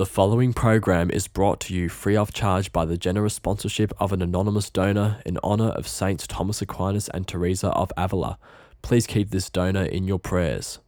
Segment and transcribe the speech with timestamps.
[0.00, 4.14] The following program is brought to you free of charge by the generous sponsorship of
[4.14, 8.38] an anonymous donor in honor of Saints Thomas Aquinas and Teresa of Avila.
[8.80, 10.78] Please keep this donor in your prayers.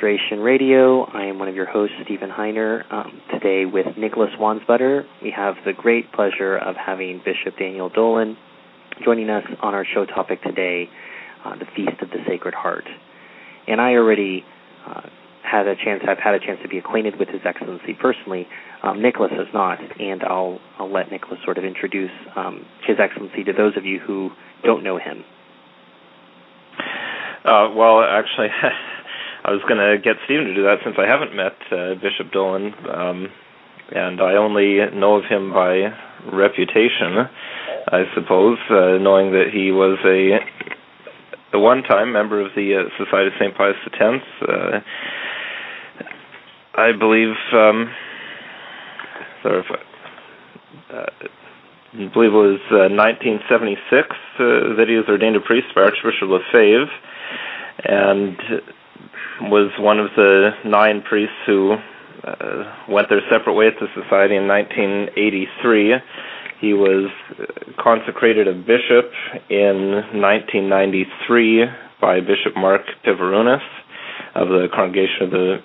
[0.00, 1.02] Restoration Radio.
[1.06, 2.84] I am one of your hosts, Stephen Heiner.
[2.92, 8.36] Um, today with Nicholas Wansbutter, we have the great pleasure of having Bishop Daniel Dolan
[9.04, 10.88] joining us on our show topic today,
[11.44, 12.84] uh, the Feast of the Sacred Heart.
[13.66, 14.44] And I already
[14.86, 15.00] uh,
[15.42, 16.04] had a chance.
[16.08, 18.46] I've had a chance to be acquainted with His Excellency personally.
[18.84, 23.42] Um, Nicholas has not, and I'll I'll let Nicholas sort of introduce um, His Excellency
[23.42, 24.30] to those of you who
[24.62, 25.24] don't know him.
[27.44, 28.48] Uh, well, actually,
[29.48, 32.30] I was going to get Stephen to do that since I haven't met uh, Bishop
[32.36, 33.28] Dolan, um,
[33.96, 35.88] and I only know of him by
[36.28, 37.16] reputation,
[37.88, 43.28] I suppose, uh, knowing that he was a, a one-time member of the uh, Society
[43.28, 43.56] of St.
[43.56, 44.20] Pius X.
[44.44, 44.80] Uh,
[46.76, 47.88] I believe, um,
[49.48, 49.62] uh,
[50.92, 56.28] I believe it was uh, 1976 uh, that he was ordained a priest by Archbishop
[56.28, 56.92] Lefebvre,
[57.88, 58.36] and
[59.42, 61.76] was one of the nine priests who
[62.24, 65.94] uh, went their separate ways to society in 1983.
[66.60, 67.10] He was
[67.78, 69.12] consecrated a bishop
[69.48, 71.64] in 1993
[72.00, 73.62] by Bishop Mark Pivarunas
[74.34, 75.56] of the Congregation of the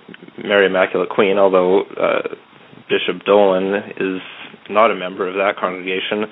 [0.44, 2.36] Mary Immaculate Queen, although uh,
[2.90, 4.22] Bishop Dolan is
[4.70, 6.26] not a member of that congregation.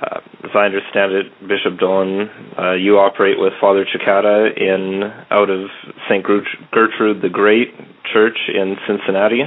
[0.00, 5.50] Uh, as I understand it, Bishop Dolan, uh, you operate with Father Cekada in out
[5.50, 5.68] of
[6.08, 6.24] St.
[6.24, 7.74] Gertrude the Great
[8.12, 9.42] Church in Cincinnati.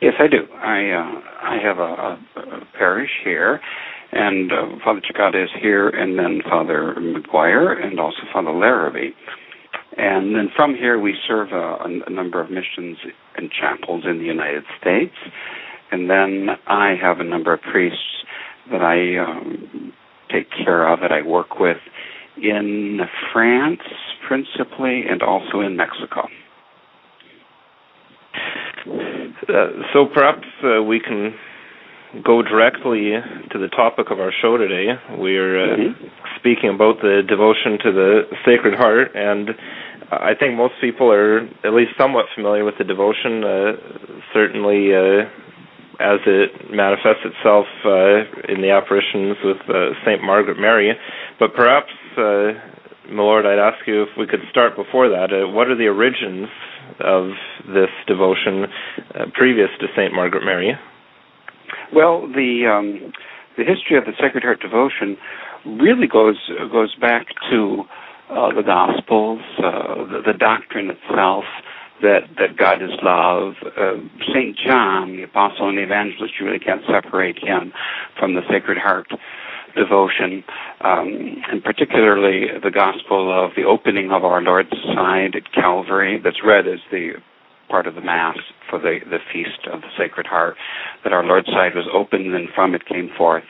[0.00, 0.46] Yes, I do.
[0.54, 3.60] I uh, I have a, a, parish here,
[4.12, 9.10] and uh, Father Cekada is here, and then Father McGuire, and also Father Larrabee.
[9.96, 12.98] And then from here, we serve a, a number of missions
[13.36, 15.14] and chapels in the United States.
[15.90, 17.98] And then I have a number of priests
[18.70, 19.92] that I um,
[20.30, 21.78] take care of, that I work with
[22.36, 23.00] in
[23.32, 23.80] France
[24.26, 26.28] principally, and also in Mexico.
[28.86, 29.54] Uh,
[29.92, 31.34] so perhaps uh, we can
[32.24, 33.12] go directly
[33.50, 34.92] to the topic of our show today.
[35.16, 36.06] We're uh, mm-hmm.
[36.38, 39.50] speaking about the devotion to the Sacred Heart, and
[40.10, 43.44] I think most people are at least somewhat familiar with the devotion.
[43.44, 43.72] Uh,
[44.32, 45.28] certainly, uh,
[46.00, 50.94] as it manifests itself uh, in the apparitions with uh, Saint Margaret Mary.
[51.38, 52.54] But perhaps, uh,
[53.10, 55.32] my Lord, I'd ask you if we could start before that.
[55.32, 56.48] Uh, what are the origins
[57.00, 57.30] of
[57.66, 58.66] this devotion
[59.14, 60.72] uh, previous to Saint Margaret Mary?
[61.92, 63.12] Well, the um,
[63.56, 65.16] the history of the Sacred Heart devotion
[65.66, 66.38] really goes
[66.70, 67.82] goes back to
[68.30, 71.44] uh, the Gospels, the, the doctrine itself
[72.02, 73.54] that that God is love.
[73.76, 74.00] Uh,
[74.32, 77.72] Saint John, the apostle and the evangelist, you really can't separate him
[78.18, 79.08] from the Sacred Heart
[79.76, 80.42] devotion,
[80.80, 86.42] um, and particularly the Gospel of the opening of our Lord's side at Calvary, that's
[86.44, 87.12] read as the
[87.68, 88.38] part of the Mass
[88.68, 90.56] for the, the Feast of the Sacred Heart,
[91.04, 93.44] that our Lord's side was opened and from it came forth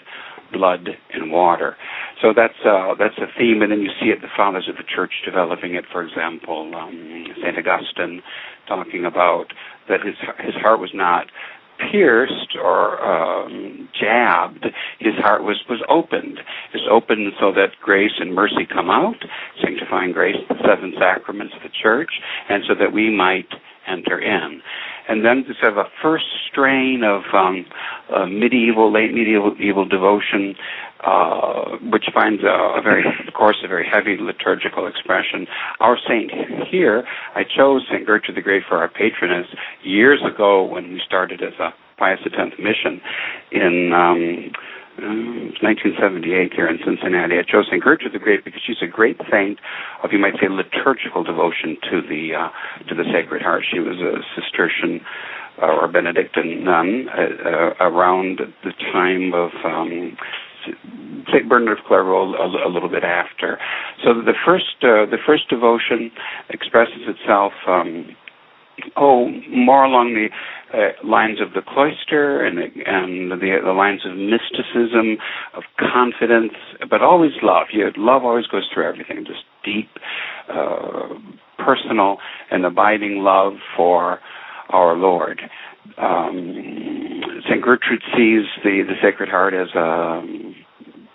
[0.52, 1.76] blood and water.
[2.20, 4.82] So that's uh, that's a theme, and then you see it the fathers of the
[4.84, 5.84] church developing it.
[5.90, 8.22] For example, um, Saint Augustine
[8.66, 9.52] talking about
[9.88, 11.26] that his his heart was not
[11.92, 14.66] pierced or um, jabbed.
[14.98, 16.40] His heart was was opened.
[16.74, 19.22] It's opened so that grace and mercy come out,
[19.62, 22.10] sanctifying grace, the seven sacraments of the church,
[22.48, 23.48] and so that we might
[23.86, 24.60] enter in
[25.08, 27.64] and then to of a first strain of um,
[28.14, 30.54] uh, medieval, late medieval devotion,
[31.04, 35.46] uh, which finds a, a, very, of course, a very heavy liturgical expression.
[35.80, 36.30] Our saint
[36.70, 39.46] here, I chose Saint Gertrude the Great for our patroness
[39.82, 43.00] years ago when we started as a Pius X mission
[43.50, 43.92] in.
[43.92, 44.52] Um,
[44.98, 47.38] uh, 1978 here in Cincinnati.
[47.38, 47.82] I chose St.
[47.82, 49.58] Gertrude the Great because she's a great saint
[50.02, 52.48] of, you might say, liturgical devotion to the uh,
[52.88, 53.64] to the Sacred Heart.
[53.70, 55.00] She was a Cistercian
[55.60, 60.16] or Benedictine nun uh, uh, around the time of um,
[61.32, 63.58] Saint Bernard of Clairvaux a, a, little bit after.
[64.04, 66.10] So the first uh, the first devotion
[66.50, 67.52] expresses itself.
[67.66, 68.16] Um,
[68.96, 70.28] oh, more along the
[70.76, 75.16] uh, lines of the cloister and and the, the lines of mysticism,
[75.54, 76.52] of confidence,
[76.90, 77.68] but always love.
[77.72, 79.24] You, love always goes through everything.
[79.26, 79.90] Just deep,
[80.48, 81.14] uh,
[81.58, 82.18] personal,
[82.50, 84.20] and abiding love for
[84.68, 85.40] our Lord.
[85.96, 90.22] Um, Saint Gertrude sees the the Sacred Heart as a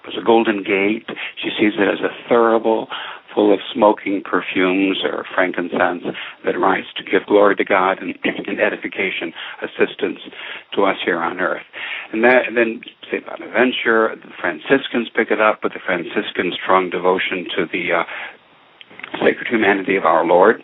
[0.07, 1.07] as a golden gate.
[1.41, 2.87] She sees it as a thurible
[3.33, 6.03] full of smoking perfumes or frankincense
[6.45, 10.19] that rise to give glory to God and, and edification, assistance
[10.75, 11.65] to us here on earth.
[12.11, 12.81] And, that, and then
[13.11, 13.25] St.
[13.25, 18.03] Bonaventure, the Franciscans pick it up with the Franciscan strong devotion to the uh,
[19.19, 20.63] sacred humanity of our Lord.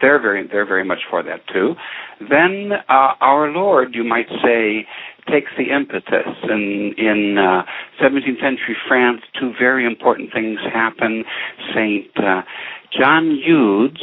[0.00, 1.74] They're very, they're very much for that too.
[2.28, 4.86] Then uh, our Lord, you might say,
[5.30, 6.36] takes the impetus.
[6.42, 7.62] And in uh,
[8.02, 11.24] 17th century France, two very important things happen.
[11.74, 12.42] Saint uh,
[12.98, 14.02] John Eudes,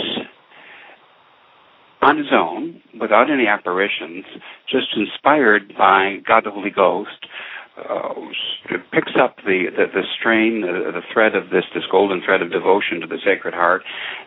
[2.01, 4.24] on his own, without any apparitions,
[4.69, 7.25] just inspired by God the Holy Ghost,
[7.77, 8.13] uh,
[8.91, 12.51] picks up the, the, the strain, the, the, thread of this, this golden thread of
[12.51, 13.83] devotion to the Sacred Heart,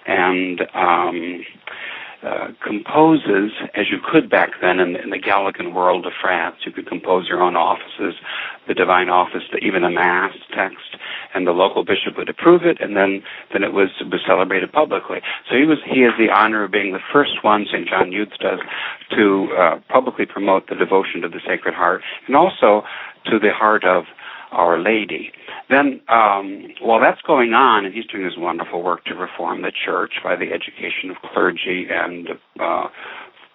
[0.06, 1.44] and um,
[2.22, 6.56] uh, composes, as you could back then in, in, the Gallican world of France.
[6.66, 8.14] You could compose your own offices,
[8.68, 11.00] the divine office, the, even a mass text,
[11.34, 13.22] and the local bishop would approve it, and then,
[13.52, 15.18] then it was, was celebrated publicly.
[15.48, 17.88] So he was he has the honor of being the first one, St.
[17.88, 18.60] John Eudes does,
[19.16, 22.84] to uh, publicly promote the devotion to the Sacred Heart, and also
[23.26, 24.04] to the heart of
[24.50, 25.32] our Lady.
[25.68, 29.72] Then, um, while that's going on, and he's doing his wonderful work to reform the
[29.72, 32.88] church by the education of clergy and uh,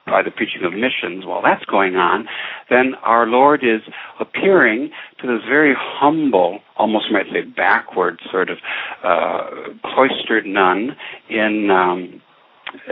[0.06, 2.28] by the preaching of missions, while that's going on,
[2.70, 3.82] then our Lord is
[4.20, 8.60] appearing to this very humble, almost might say backward sort of
[9.04, 9.50] uh,
[9.84, 10.96] cloistered nun
[11.30, 12.22] in um,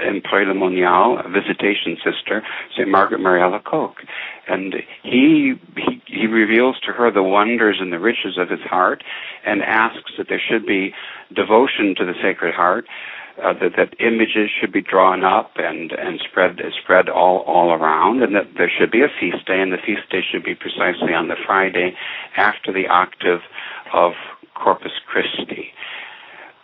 [0.01, 2.43] in Paray-le-Monial, a visitation sister,
[2.75, 2.87] St.
[2.87, 4.05] Margaret Mary Alacoque.
[4.47, 9.03] And he, he, he reveals to her the wonders and the riches of his heart
[9.45, 10.93] and asks that there should be
[11.33, 12.85] devotion to the Sacred Heart,
[13.41, 18.21] uh, that, that images should be drawn up and, and spread, spread all, all around,
[18.21, 21.13] and that there should be a feast day, and the feast day should be precisely
[21.13, 21.95] on the Friday
[22.37, 23.41] after the octave
[23.91, 24.13] of
[24.53, 25.73] Corpus Christi.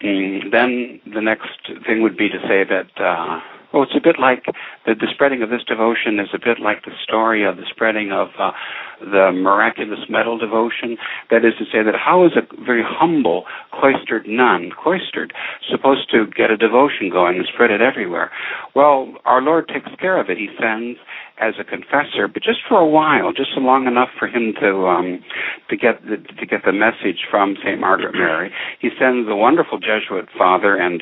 [0.03, 3.41] Mm, then the next thing would be to say that, uh,
[3.73, 4.45] well, it's a bit like
[4.85, 8.11] the, the spreading of this devotion is a bit like the story of the spreading
[8.11, 8.51] of uh,
[8.99, 10.97] the miraculous medal devotion.
[11.29, 15.33] That is to say, that how is a very humble cloistered nun, cloistered,
[15.69, 18.31] supposed to get a devotion going and spread it everywhere?
[18.75, 20.37] Well, our Lord takes care of it.
[20.37, 20.97] He sends
[21.39, 25.23] as a confessor, but just for a while, just long enough for him to um,
[25.69, 28.51] to get the, to get the message from Saint Margaret Mary.
[28.79, 31.01] He sends a wonderful Jesuit father and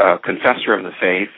[0.00, 1.28] uh, confessor of the faith,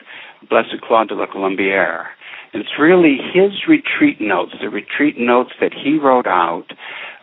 [0.49, 2.05] Blessed Claude de la Colombière.
[2.53, 6.65] And it's really his retreat notes, the retreat notes that he wrote out,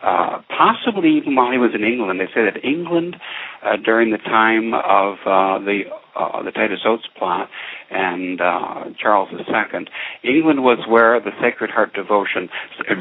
[0.03, 2.19] uh, possibly even while he was in England.
[2.19, 3.15] They say that England,
[3.63, 5.81] uh, during the time of uh, the
[6.15, 7.49] uh, the Titus Oates plot
[7.89, 9.87] and uh, Charles II,
[10.23, 12.47] England was where the Sacred Heart devotion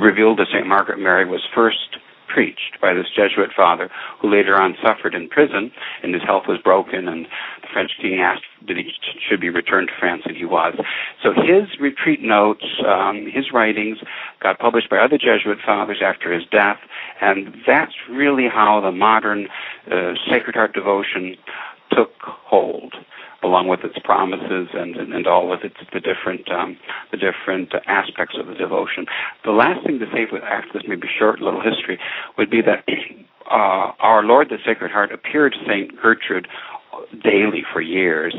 [0.01, 0.67] revealed to St.
[0.67, 1.99] Margaret Mary was first
[2.35, 3.89] preached by this Jesuit father
[4.21, 5.71] who later on suffered in prison
[6.03, 7.27] and his health was broken and
[7.63, 8.91] the French king asked that he
[9.29, 10.75] should be returned to France and he was.
[11.23, 13.99] So his retreat notes, um, his writings
[14.43, 16.79] got published by other Jesuit fathers after his death
[17.21, 19.47] and that's really how the modern
[19.91, 21.37] uh, Sacred Heart devotion
[21.93, 22.95] took hold
[23.45, 26.77] along with its promises and, and, and all of its the different um,
[27.11, 29.07] the different aspects of the devotion.
[29.45, 31.99] The last thing to say after this maybe short little history
[32.39, 32.85] would be that
[33.51, 36.49] uh, our Lord the Sacred Heart appeared to Saint Gertrude
[37.23, 38.35] daily for years.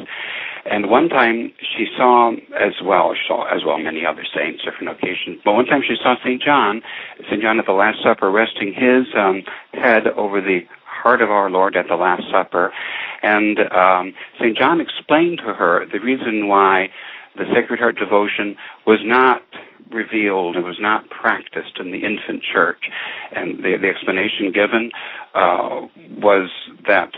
[0.65, 5.39] And one time she saw as well, saw as well many other saints, different occasions.
[5.45, 6.81] But one time she saw Saint John,
[7.29, 9.43] Saint John at the Last Supper, resting his um,
[9.73, 10.61] head over the
[11.05, 12.73] heart of our Lord at the Last Supper.
[13.21, 14.57] And um, St.
[14.57, 16.89] John explained to her the reason why
[17.35, 18.55] the Sacred Heart devotion
[18.87, 19.43] was not
[19.91, 22.89] revealed, it was not practiced in the infant church.
[23.35, 24.89] And the, the explanation given
[25.35, 25.85] uh,
[26.17, 26.49] was
[26.87, 27.11] that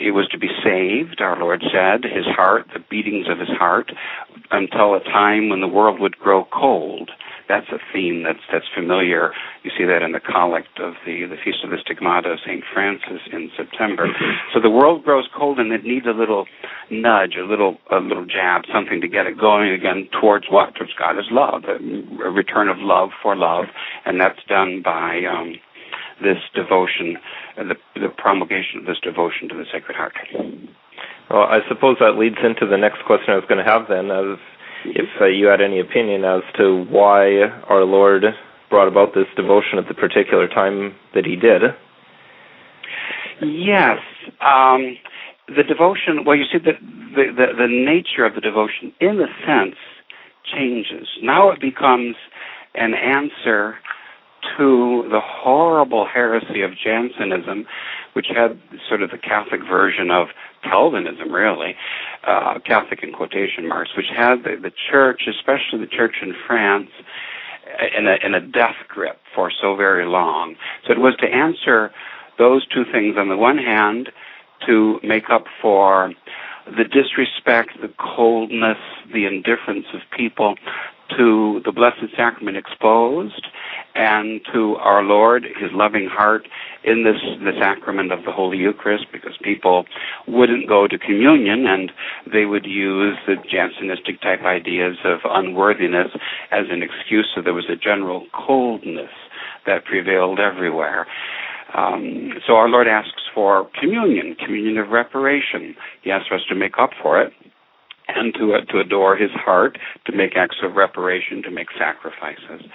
[0.00, 3.92] it was to be saved, our Lord said, his heart, the beatings of his heart,
[4.50, 7.12] until a time when the world would grow cold
[7.48, 9.32] that's a theme that's that's familiar.
[9.62, 12.64] You see that in the collect of the the Feast of the Stigmata of Saint
[12.72, 14.08] Francis in September.
[14.54, 16.46] So the world grows cold and it needs a little
[16.90, 20.74] nudge, a little a little jab, something to get it going again towards what?
[20.74, 23.66] Towards God is love, a return of love for love,
[24.04, 25.54] and that's done by um,
[26.22, 27.16] this devotion,
[27.58, 30.14] uh, the, the promulgation of this devotion to the Sacred Heart.
[31.30, 34.10] Well, I suppose that leads into the next question I was going to have then,
[34.10, 34.38] as
[34.84, 38.24] if uh, you had any opinion as to why our Lord
[38.70, 41.62] brought about this devotion at the particular time that He did.
[43.42, 43.98] Yes.
[44.40, 44.96] Um,
[45.48, 46.72] the devotion, well, you see, the,
[47.14, 49.76] the, the, the nature of the devotion, in a sense,
[50.54, 51.08] changes.
[51.22, 52.16] Now it becomes
[52.74, 53.76] an answer
[54.58, 57.66] to the horrible heresy of Jansenism,
[58.14, 58.58] which had
[58.88, 60.28] sort of the Catholic version of
[60.64, 61.74] Calvinism, really,
[62.24, 66.90] uh, Catholic in quotation marks, which had the, the church, especially the church in France,
[67.96, 70.56] in a, in a death grip for so very long.
[70.86, 71.90] So it was to answer
[72.38, 73.16] those two things.
[73.16, 74.10] On the one hand,
[74.66, 76.12] to make up for
[76.66, 78.78] the disrespect, the coldness,
[79.12, 80.54] the indifference of people
[81.16, 83.46] to the Blessed Sacrament exposed
[83.94, 86.48] and to our Lord, His loving heart
[86.84, 89.84] in this the sacrament of the Holy Eucharist, because people
[90.26, 91.92] wouldn't go to communion and
[92.32, 96.08] they would use the Jansenistic type ideas of unworthiness
[96.50, 97.28] as an excuse.
[97.34, 99.10] So there was a general coldness
[99.66, 101.06] that prevailed everywhere.
[101.74, 105.74] Um, so our Lord asks for communion, communion of reparation.
[106.02, 107.32] He asks us to make up for it
[108.14, 112.66] and to, to adore his heart, to make acts of reparation, to make sacrifices.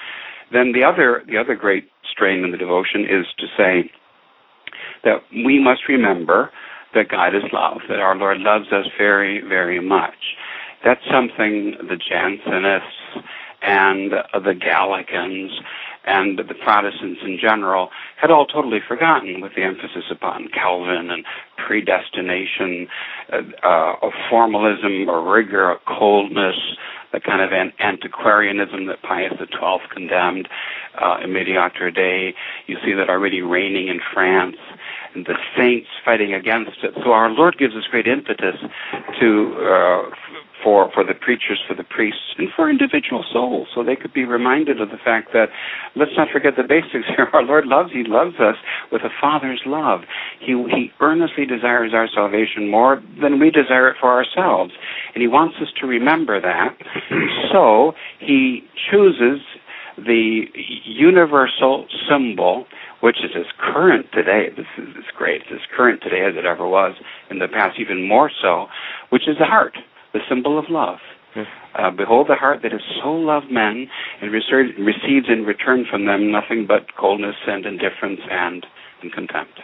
[0.52, 3.92] Then the other, the other great strain in the devotion is to say
[5.04, 6.52] that we must remember
[6.94, 10.36] that God is love, that our Lord loves us very, very much.
[10.84, 13.24] That's something the Jansenists
[13.62, 15.52] and the Gallicans
[16.08, 21.26] and the Protestants in general had all totally forgotten with the emphasis upon Calvin and
[21.58, 22.88] predestination,
[23.32, 26.56] uh, uh, of formalism, a rigor, a coldness,
[27.12, 30.48] the kind of an antiquarianism that Pius XII condemned
[31.02, 32.34] uh, in Mediator Dei.
[32.68, 34.58] You see that already reigning in France,
[35.14, 36.94] and the saints fighting against it.
[37.04, 38.56] So our Lord gives us great impetus
[39.20, 40.10] to uh,
[40.64, 44.26] for for the preachers, for the priests, and for individual souls, so they could be
[44.26, 45.50] reminded of the fact that
[45.96, 47.30] let's not forget the basics here.
[47.34, 48.56] Our Lord loves; He loves us
[48.92, 50.02] with a Father's love.
[50.40, 54.74] He He earnestly desires our salvation more than we desire it for ourselves,
[55.14, 56.76] and He wants us to remember that.
[57.52, 59.42] so He chooses
[59.98, 60.46] the
[60.86, 62.66] universal symbol
[63.00, 64.50] which is as current today.
[64.56, 65.42] This is as great.
[65.42, 66.96] It's as current today as it ever was
[67.30, 68.68] in the past, even more so,
[69.10, 69.78] which is the heart
[70.14, 71.00] the symbol of love.
[71.78, 73.86] Uh, behold the heart that has so loved men
[74.22, 78.66] and receives in return from them nothing but coldness and indifference and,
[79.04, 79.60] and contempt.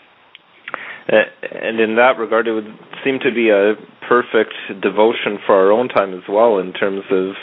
[1.11, 2.69] Uh, and in that regard, it would
[3.03, 3.73] seem to be a
[4.07, 7.33] perfect devotion for our own time as well, in terms of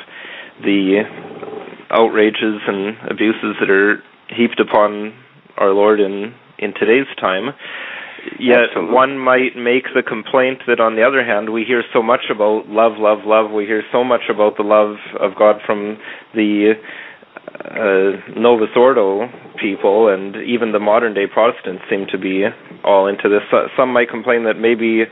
[0.63, 1.03] the
[1.91, 5.13] outrages and abuses that are heaped upon
[5.59, 7.51] our Lord in in today's time.
[8.39, 8.95] Yet Absolutely.
[8.95, 12.69] one might make the complaint that on the other hand we hear so much about
[12.69, 13.51] love, love, love.
[13.51, 15.99] We hear so much about the love of God from
[16.35, 16.75] the
[17.65, 19.29] uh, Novus Ordo
[19.61, 22.45] people, and even the modern day Protestants seem to be
[22.85, 23.43] all into this.
[23.77, 25.05] Some might complain that maybe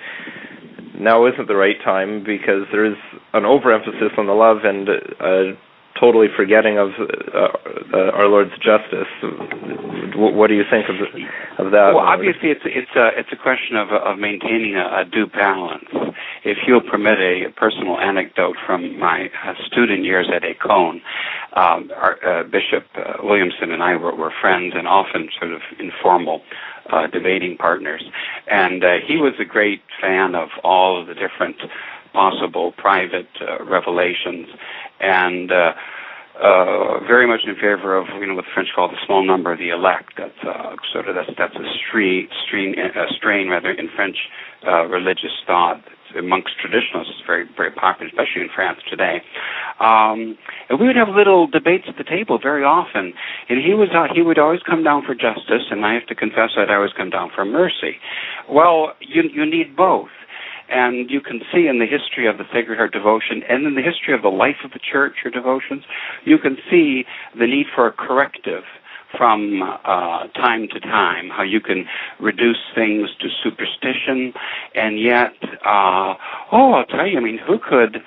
[0.99, 2.97] now isn't the right time because there is
[3.33, 5.59] an overemphasis on the love and uh,
[6.01, 7.49] totally forgetting of uh,
[7.93, 9.09] uh, our Lord's justice.
[10.15, 10.97] What do you think of
[11.65, 11.95] of that?
[11.95, 15.85] Well, obviously, it's it's a it's a question of of maintaining a, a due balance.
[16.45, 21.01] If you'll permit a personal anecdote from my uh, student years at Écône,
[21.55, 25.61] um, our uh, Bishop uh, Williamson and I were, were friends and often sort of
[25.79, 26.43] informal
[26.91, 28.03] uh, debating partners,
[28.51, 31.57] and he was a great fan of all of the different
[32.13, 34.49] possible private uh, revelations,
[35.01, 35.73] and uh,
[36.43, 39.53] uh, very much in favor of you know what the French call the small number
[39.53, 40.15] of the elect.
[40.17, 44.17] That's uh, sort of that's that's a strain, strain, a strain rather in French
[44.67, 45.83] uh, religious thought.
[46.17, 49.19] amongst traditionalists, very very popular, especially in France today.
[49.81, 50.39] Um,
[50.71, 53.15] and we would have little debates at the table very often.
[53.49, 56.15] And he was uh, he would always come down for justice, and I have to
[56.15, 57.99] confess that I'd always come down for mercy.
[58.49, 60.15] Well, you you need both
[60.69, 63.83] and you can see in the history of the Sacred Heart devotion and in the
[63.83, 65.85] history of the life of the church or devotions,
[66.25, 67.05] you can see
[67.39, 68.65] the need for a corrective
[69.17, 71.87] from uh, time to time, how you can
[72.21, 74.33] reduce things to superstition,
[74.75, 75.33] and yet,
[75.65, 76.15] uh,
[76.53, 78.03] oh, I'll tell you, I mean, who could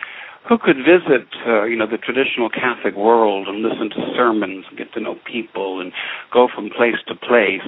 [0.49, 4.77] who could visit, uh, you know, the traditional Catholic world and listen to sermons, and
[4.77, 5.91] get to know people, and
[6.33, 7.61] go from place to place,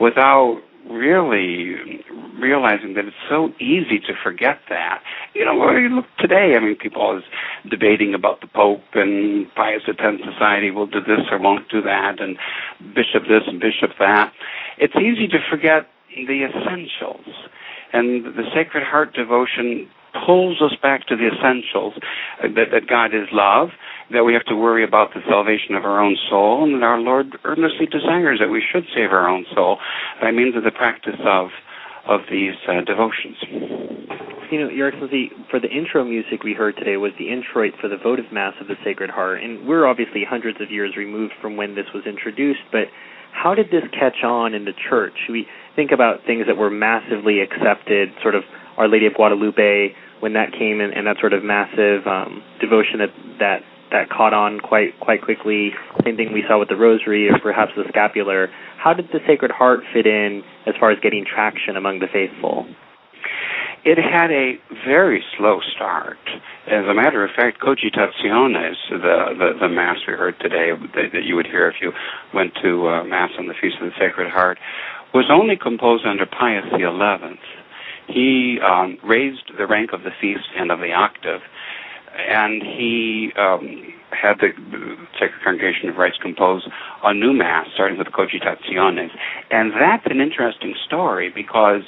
[0.00, 2.04] without really
[2.38, 5.02] realizing that it's so easy to forget that.
[5.34, 7.24] You know, where you look today, I mean, people always
[7.68, 12.20] debating about the Pope and Pius X Society will do this or won't do that,
[12.20, 12.36] and
[12.94, 14.32] Bishop this and Bishop that.
[14.78, 17.26] It's easy to forget the essentials.
[17.92, 19.88] And the Sacred Heart devotion
[20.24, 21.94] pulls us back to the essentials
[22.42, 23.70] uh, that, that God is love,
[24.12, 26.98] that we have to worry about the salvation of our own soul, and that our
[26.98, 29.78] Lord earnestly desires that we should save our own soul
[30.20, 31.48] by means of the practice of
[32.06, 33.34] of these uh, devotions.
[34.52, 37.88] You know, Your Excellency, for the intro music we heard today was the introit for
[37.88, 41.56] the votive Mass of the Sacred Heart, and we're obviously hundreds of years removed from
[41.56, 42.86] when this was introduced, but
[43.32, 45.26] how did this catch on in the church?
[45.28, 48.44] We think about things that were massively accepted, sort of
[48.76, 52.98] Our Lady of Guadalupe, when that came and, and that sort of massive um, devotion
[52.98, 55.70] that that that caught on quite quite quickly.
[56.04, 58.48] Same thing we saw with the Rosary or perhaps the Scapular.
[58.78, 62.66] How did the Sacred Heart fit in as far as getting traction among the faithful?
[63.84, 66.18] It had a very slow start.
[66.66, 68.98] As a matter of fact, Cogitationes, the,
[69.38, 71.92] the, the Mass we heard today that, that you would hear if you
[72.34, 74.58] went to uh, Mass on the Feast of the Sacred Heart,
[75.14, 77.38] was only composed under Pius XI
[78.08, 81.40] he um, raised the rank of the feast and of the octave,
[82.16, 84.50] and he um, had the
[85.14, 86.66] Sacred Congregation of Rites compose
[87.04, 89.10] a new mass, starting with Cogitationes,
[89.50, 91.82] and that's an interesting story because.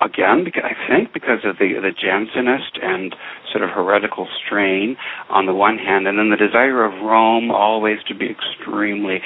[0.00, 3.14] Again, because I think because of the the Jansenist and
[3.50, 4.96] sort of heretical strain
[5.30, 9.22] on the one hand, and then the desire of Rome always to be extremely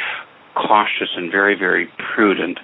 [0.59, 2.59] cautious and very, very prudent.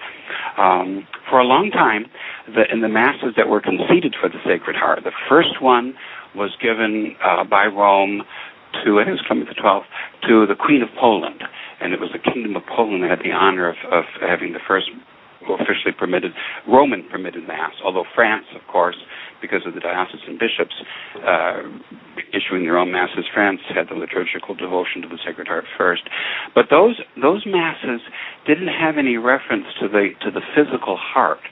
[0.58, 2.06] Um, for a long time,
[2.46, 5.94] the, in the masses that were conceded for the Sacred Heart, the first one
[6.34, 8.22] was given uh, by Rome
[8.82, 9.86] to, I think it was Clement XII,
[10.28, 11.42] to the Queen of Poland.
[11.80, 14.62] And it was the Kingdom of Poland that had the honor of, of having the
[14.66, 14.90] first
[15.44, 16.32] officially permitted,
[16.66, 18.96] Roman permitted Mass, although France, of course,
[19.44, 20.72] because of the diocesan bishops
[21.20, 21.60] uh,
[22.32, 26.08] issuing their own masses, France had the liturgical devotion to the Sacred Heart first.
[26.56, 28.00] But those those masses
[28.48, 31.44] didn't have any reference to the to the physical heart,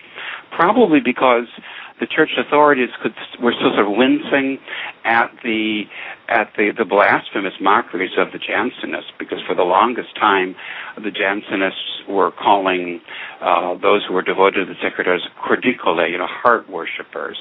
[0.56, 1.52] probably because
[2.00, 4.58] the church authorities could were still sort of wincing
[5.04, 5.84] at the
[6.28, 10.54] at the, the blasphemous mockeries of the Jansenists, because for the longest time
[10.96, 13.00] the Jansenists were calling
[13.40, 17.38] uh, those who were devoted to the sacred as cordicole, you know, heart worshippers,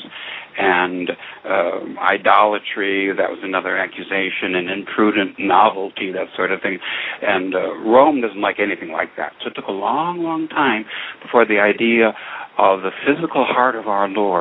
[0.57, 1.11] and
[1.45, 3.13] uh, idolatry.
[3.15, 6.79] That was another accusation, and imprudent novelty, that sort of thing.
[7.21, 9.33] And uh, Rome doesn't like anything like that.
[9.41, 10.85] So it took a long, long time
[11.21, 12.13] before the idea
[12.57, 14.40] of the physical heart of our Lord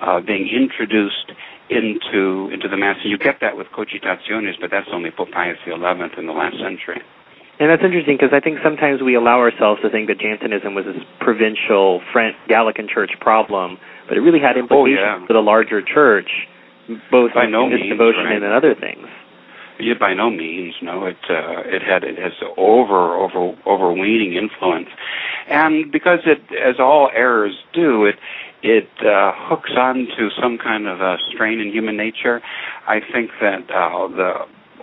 [0.00, 1.32] uh, being introduced
[1.70, 2.96] into into the mass.
[3.02, 6.56] And you get that with cogitationes, but that's only Pope Pius XI in the last
[6.58, 7.02] century.
[7.58, 10.84] And that's interesting because I think sometimes we allow ourselves to think that Jansenism was
[10.84, 13.78] this provincial French Gallican church problem,
[14.08, 15.26] but it really had implications oh, yeah.
[15.26, 16.48] for the larger church,
[17.10, 18.36] both by in no means, devotion right.
[18.36, 19.06] and in other things.
[19.78, 20.74] Yeah, by no means.
[20.82, 24.88] No, it uh, it had it has over over overweening influence,
[25.48, 28.16] and because it, as all errors do, it
[28.62, 32.40] it uh, hooks onto some kind of a strain in human nature.
[32.86, 34.32] I think that uh, the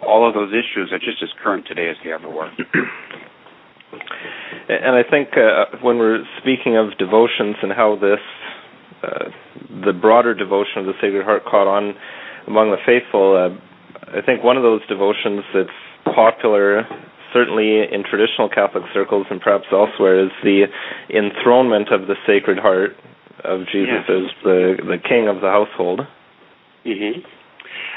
[0.06, 2.50] all of those issues are just as current today as they ever were.
[4.70, 8.22] And I think uh, when we're speaking of devotions and how this,
[9.02, 9.34] uh,
[9.84, 11.96] the broader devotion of the Sacred Heart caught on
[12.46, 13.50] among the faithful, uh,
[14.16, 15.74] I think one of those devotions that's
[16.14, 16.86] popular,
[17.34, 20.70] certainly in traditional Catholic circles and perhaps elsewhere, is the
[21.10, 22.94] enthronement of the Sacred Heart
[23.44, 24.10] of Jesus Yes.
[24.10, 26.02] as the the King of the household.
[26.84, 27.20] hmm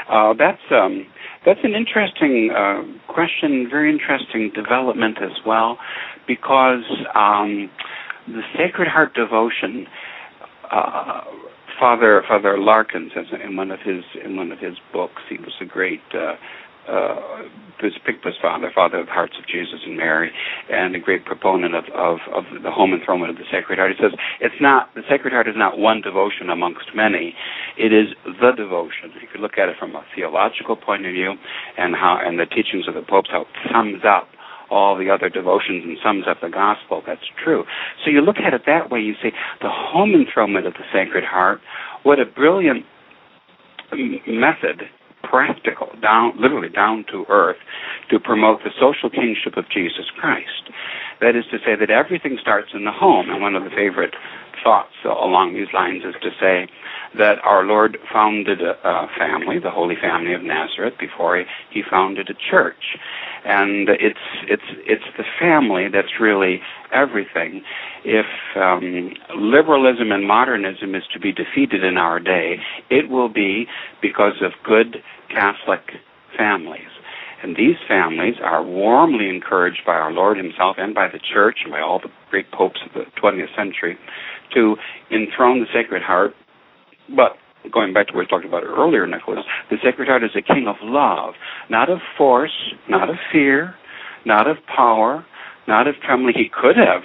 [0.09, 1.07] Uh, that's um,
[1.47, 5.79] that's an interesting uh, question, very interesting development as well,
[6.27, 7.71] because um,
[8.27, 9.87] the Sacred Heart devotion,
[10.71, 11.23] uh,
[11.79, 15.55] Father Father Larkins, as in one of his in one of his books, he was
[15.61, 16.03] a great.
[16.89, 17.17] Uh,
[18.07, 20.31] Picpus father, father of the hearts of Jesus and Mary,
[20.71, 23.93] and a great proponent of, of, of the home enthronement of the Sacred Heart.
[23.97, 27.35] He says it's not the Sacred Heart is not one devotion amongst many;
[27.77, 29.11] it is the devotion.
[29.21, 31.35] You could look at it from a theological point of view,
[31.77, 34.29] and how and the teachings of the popes how it sums up
[34.71, 37.03] all the other devotions and sums up the gospel.
[37.07, 37.65] That's true.
[38.05, 39.01] So you look at it that way.
[39.01, 41.61] You say the home enthronement of the Sacred Heart.
[42.05, 42.87] What a brilliant
[44.27, 44.89] method
[45.23, 47.59] practical, down literally down to earth,
[48.11, 50.71] to promote the social kingship of Jesus Christ.
[51.21, 53.31] That is to say that everything starts in the home.
[53.31, 54.15] And one of the favorite
[54.63, 56.69] thoughts along these lines is to say
[57.17, 62.31] that our Lord founded a, family, the Holy Family of Nazareth, before he, he founded
[62.31, 62.97] a church.
[63.45, 66.61] And it's it's it's the family that's really
[66.93, 67.63] everything.
[68.05, 73.67] If um, liberalism and modernism is to be defeated in our day, it will be
[74.01, 75.93] because of good Catholic
[76.37, 76.89] families.
[77.43, 81.73] And these families are warmly encouraged by our Lord Himself and by the Church and
[81.73, 83.99] by all the great popes of the 20th century
[84.55, 84.77] to
[85.11, 86.33] enthrone the Sacred Heart.
[87.15, 87.37] But
[87.73, 90.67] going back to what we talked about earlier, Nicholas, the Sacred Heart is a king
[90.69, 91.35] of love,
[91.71, 93.75] not of force, not of fear,
[94.25, 95.25] not of power,
[95.69, 96.35] not of trembling.
[96.37, 97.03] He could have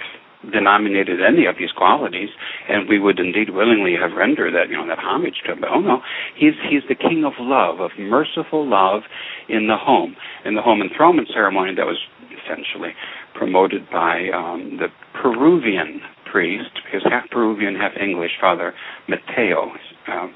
[0.52, 2.28] denominated any of these qualities,
[2.68, 5.60] and we would indeed willingly have rendered that, you know, that homage to him.
[5.60, 6.00] But oh no,
[6.36, 9.02] he's he's the king of love, of merciful love
[9.48, 10.16] in the home.
[10.44, 11.98] In the home enthronement ceremony that was
[12.30, 12.94] essentially
[13.34, 14.88] promoted by um, the
[15.20, 18.74] Peruvian priest, because half Peruvian, half English, Father
[19.08, 19.72] Mateo.
[20.06, 20.34] Um,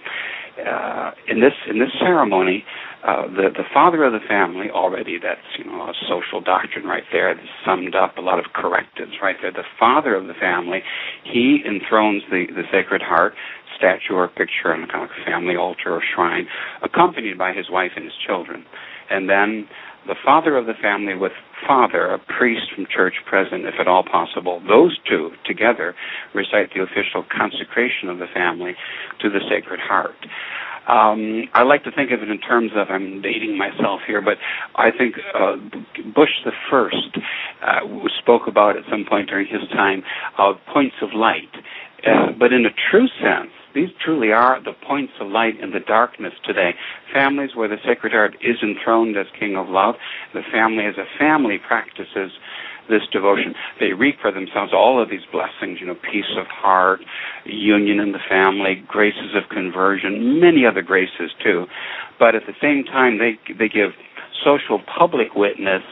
[0.60, 2.64] uh, in this in this ceremony,
[3.06, 7.04] uh, the the father of the family already that's you know a social doctrine right
[7.10, 9.50] there that's summed up a lot of correctives right there.
[9.50, 10.80] The father of the family,
[11.24, 13.34] he enthrones the the Sacred Heart
[13.76, 16.46] statue or picture on a kind of family altar or shrine,
[16.84, 18.64] accompanied by his wife and his children,
[19.10, 19.66] and then
[20.06, 21.32] the father of the family with
[21.66, 25.94] father, a priest from church present, if at all possible, those two together
[26.34, 28.74] recite the official consecration of the family
[29.20, 30.16] to the Sacred Heart.
[30.88, 34.34] Um, I like to think of it in terms of I'm dating myself here, but
[34.74, 35.54] I think uh,
[36.12, 37.18] Bush the first
[37.62, 37.86] uh,
[38.18, 40.02] spoke about at some point during his time
[40.38, 41.54] of points of light,
[42.04, 45.80] uh, but in a true sense, these truly are the points of light in the
[45.80, 46.74] darkness today.
[47.12, 49.96] Families where the Sacred Heart is enthroned as King of Love,
[50.34, 52.32] the family as a family practices
[52.88, 53.54] this devotion.
[53.78, 57.00] They reap for themselves all of these blessings, you know, peace of heart,
[57.44, 61.66] union in the family, graces of conversion, many other graces too.
[62.18, 63.92] But at the same time, they they give
[64.44, 65.82] social public witness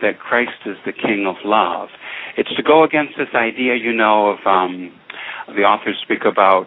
[0.00, 1.88] that Christ is the King of love.
[2.36, 4.92] It's to go against this idea, you know, of um,
[5.48, 6.66] the authors speak about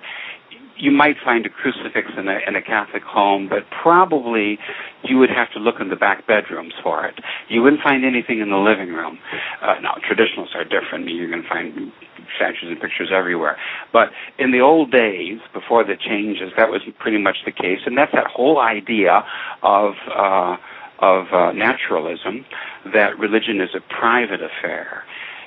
[0.77, 4.57] you might find a crucifix in a, in a Catholic home, but probably
[5.03, 7.15] you would have to look in the back bedrooms for it.
[7.49, 9.19] You wouldn't find anything in the living room.
[9.61, 11.07] Uh, now, traditionalists are different.
[11.09, 11.91] You're going to find
[12.35, 13.57] statues and pictures everywhere.
[13.91, 14.09] But
[14.39, 18.11] in the old days, before the changes, that was pretty much the case, and that's
[18.13, 19.23] that whole idea
[19.61, 20.57] of uh,
[20.99, 22.45] of uh, naturalism
[22.93, 25.03] that religion is a private affair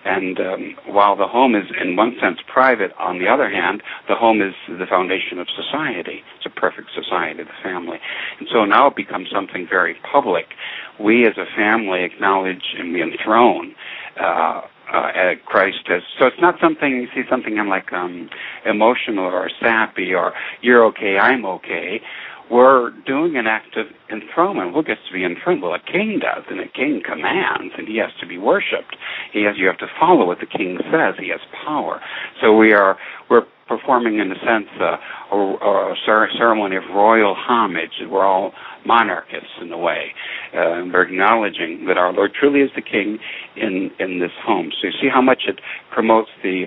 [0.07, 4.15] and um, while the home is, in one sense, private, on the other hand, the
[4.15, 6.23] home is the foundation of society.
[6.37, 7.99] It's a perfect society, the family.
[8.39, 10.47] And so now it becomes something very public.
[11.01, 13.75] We as a family acknowledge and we enthrone
[14.21, 18.31] uh, uh, Christ as so it's not something you see something I'm like um,
[18.65, 22.01] emotional or sappy or you're okay I'm okay
[22.51, 24.75] we're doing an act of enthronement.
[24.75, 25.63] Who gets to be enthroned?
[25.63, 28.97] Well, a king does, and a king commands, and he has to be worshipped.
[29.33, 29.57] He has.
[29.59, 31.15] You have to follow what the king says.
[31.19, 32.01] He has power.
[32.41, 32.97] So we are.
[33.29, 34.97] We're performing, in a sense, uh,
[35.35, 35.95] a, a
[36.39, 37.91] ceremony of royal homage.
[38.09, 38.53] We're all
[38.87, 40.13] monarchists in a way.
[40.55, 43.19] Uh, we're acknowledging that our Lord truly is the king
[43.57, 44.71] in in this home.
[44.81, 46.67] So you see how much it promotes the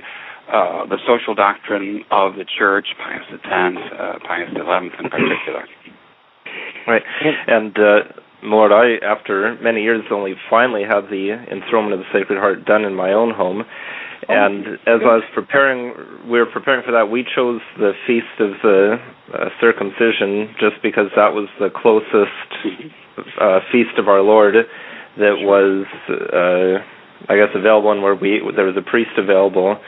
[0.51, 5.67] uh, the social doctrine of the Church, Pius X, uh, Pius XI in particular.
[6.87, 7.03] Right,
[7.47, 7.99] and uh,
[8.43, 12.85] Lord, I, after many years, only finally had the enthronement of the Sacred Heart done
[12.85, 13.63] in my own home.
[14.27, 15.93] Oh, and as I was preparing,
[16.29, 17.09] we were preparing for that.
[17.09, 18.97] We chose the feast of the
[19.33, 22.31] uh, circumcision just because that was the closest
[23.39, 24.55] uh, feast of our Lord
[25.17, 26.83] that was, uh,
[27.27, 29.79] I guess, available, and where we there was a priest available.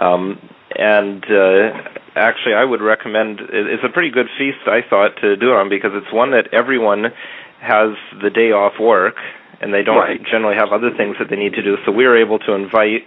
[0.00, 0.38] Um,
[0.76, 3.40] and uh, actually, I would recommend.
[3.40, 6.52] It's a pretty good feast, I thought, to do it on because it's one that
[6.52, 7.06] everyone
[7.60, 9.16] has the day off work,
[9.60, 10.20] and they don't right.
[10.30, 11.76] generally have other things that they need to do.
[11.84, 13.02] So we were able to invite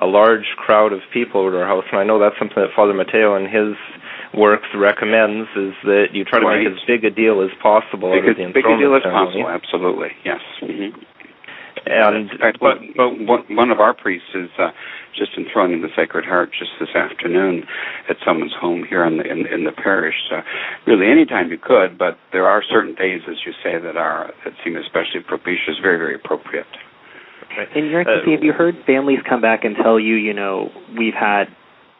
[0.00, 2.72] a large crowd of people over to our house, and I know that's something that
[2.74, 3.76] Father Mateo and his
[4.32, 6.62] works recommends is that you try to right.
[6.62, 8.14] make as big a deal as possible.
[8.14, 10.40] Big, out of the big a deal as possible, absolutely, yes.
[10.62, 11.09] Mm-hmm.
[11.86, 13.18] And in fact, but, but
[13.50, 14.70] one of our priests is uh,
[15.16, 17.64] just enthroning the Sacred Heart just this afternoon
[18.08, 20.14] at someone's home here in the in, in the parish.
[20.28, 20.40] So
[20.86, 24.54] really, anytime you could, but there are certain days, as you say, that are that
[24.64, 26.66] seem especially propitious, very very appropriate.
[27.74, 31.18] And your uh, have you heard families come back and tell you, you know, we've
[31.18, 31.44] had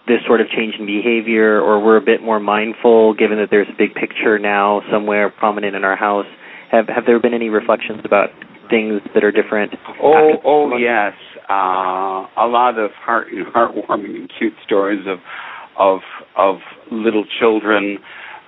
[0.07, 3.69] this sort of change in behavior, or we're a bit more mindful, given that there's
[3.69, 6.27] a big picture now somewhere prominent in our house?
[6.71, 8.31] have have there been any reflections about
[8.71, 9.75] things that are different?
[10.03, 11.13] Oh, oh yes,
[11.51, 15.19] uh, a lot of heart and heartwarming and cute stories of
[15.79, 16.01] of
[16.37, 16.57] of
[16.91, 17.99] little children.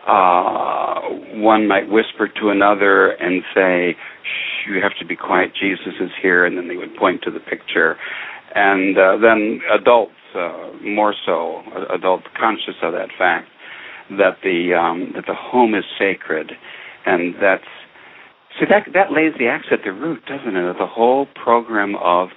[0.07, 0.99] Uh,
[1.39, 5.53] one might whisper to another and say, "Shh, you have to be quiet.
[5.61, 7.97] Jesus is here," and then they would point to the picture.
[8.55, 11.63] And uh, then adults, uh, more so,
[11.95, 13.49] adults conscious of that fact
[14.11, 16.53] that the um, that the home is sacred,
[17.07, 17.65] and that's
[18.59, 20.65] see that that lays the axe at the root, doesn't it?
[20.65, 22.29] Of the whole program of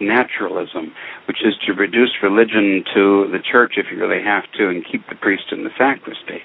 [0.00, 0.92] naturalism,
[1.26, 5.08] which is to reduce religion to the church if you really have to, and keep
[5.08, 6.40] the priest in the sacristy.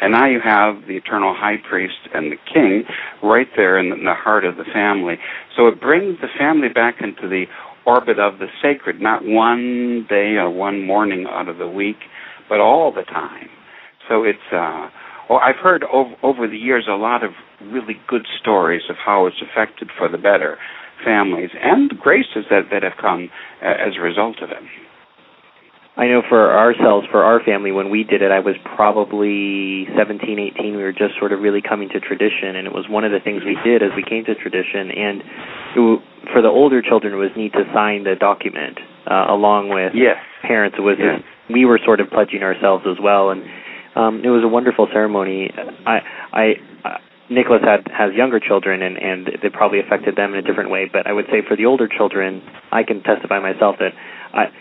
[0.00, 2.84] And now you have the eternal high priest and the king
[3.22, 5.18] right there in the heart of the family.
[5.56, 7.46] So it brings the family back into the
[7.86, 11.98] orbit of the sacred, not one day or one morning out of the week,
[12.48, 13.48] but all the time.
[14.08, 14.88] So it's uh
[15.28, 17.30] well, I've heard over, over the years a lot of
[17.62, 20.58] really good stories of how it's affected for the better
[21.04, 23.28] families and graces that that have come
[23.62, 24.62] uh, as a result of it.
[25.96, 30.52] I know for ourselves, for our family, when we did it, I was probably 17,
[30.60, 30.76] 18.
[30.76, 33.20] We were just sort of really coming to tradition, and it was one of the
[33.24, 34.92] things we did as we came to tradition.
[34.92, 35.24] And
[35.72, 36.02] it,
[36.36, 38.76] for the older children, it was neat to sign the document
[39.08, 40.20] uh, along with yes.
[40.44, 40.76] parents.
[40.76, 41.24] It was yes.
[41.48, 43.40] we were sort of pledging ourselves as well, and
[43.96, 45.50] um, it was a wonderful ceremony.
[45.86, 45.98] I,
[46.32, 46.44] I,
[46.84, 46.98] uh,
[47.30, 50.88] Nicholas had has younger children, and and it probably affected them in a different way.
[50.90, 53.96] But I would say for the older children, I can testify myself that
[54.36, 54.52] I,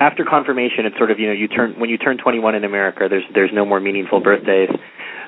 [0.00, 3.06] after confirmation, it's sort of you know you turn when you turn 21 in America,
[3.08, 4.70] there's there's no more meaningful birthdays.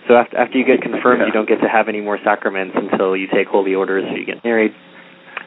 [0.08, 3.16] So after after you get confirmed, you don't get to have any more sacraments until
[3.16, 4.72] you take holy orders or you get married.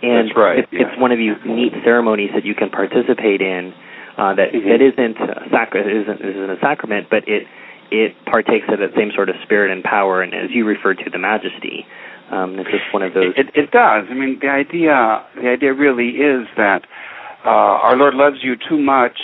[0.02, 0.60] And That's right.
[0.60, 0.80] It, yeah.
[0.88, 3.74] it's one of these neat ceremonies that you can participate in
[4.16, 4.68] uh, that mm-hmm.
[4.68, 7.44] that isn't a sac- isn't isn't a sacrament, but it
[7.92, 11.10] it partakes of that same sort of spirit and power, and as you referred to,
[11.10, 11.86] the majesty.
[12.32, 13.34] Um, it's just one of those.
[13.36, 14.06] It, it does.
[14.10, 16.86] I mean, the idea the idea really is that
[17.46, 19.18] uh, our Lord loves you too much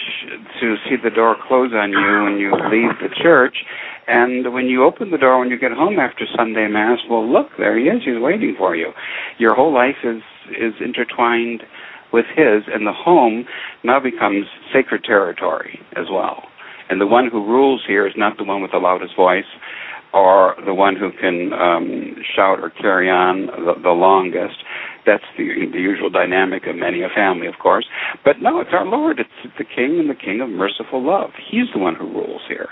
[0.59, 3.57] to see the door close on you when you leave the church.
[4.07, 7.49] And when you open the door when you get home after Sunday Mass, well, look,
[7.57, 8.03] there he is.
[8.05, 8.91] He's waiting for you.
[9.37, 11.63] Your whole life is is intertwined
[12.13, 13.45] with his, and the home
[13.83, 16.43] now becomes sacred territory as well.
[16.89, 19.45] And the one who rules here is not the one with the loudest voice
[20.13, 24.55] or the one who can um, shout or carry on the, the longest.
[25.05, 27.85] That's the, the usual dynamic of many a family, of course.
[28.23, 29.19] But no, it's our Lord.
[29.19, 31.31] It's the King and the King of merciful love.
[31.51, 32.69] He's the one who rules here.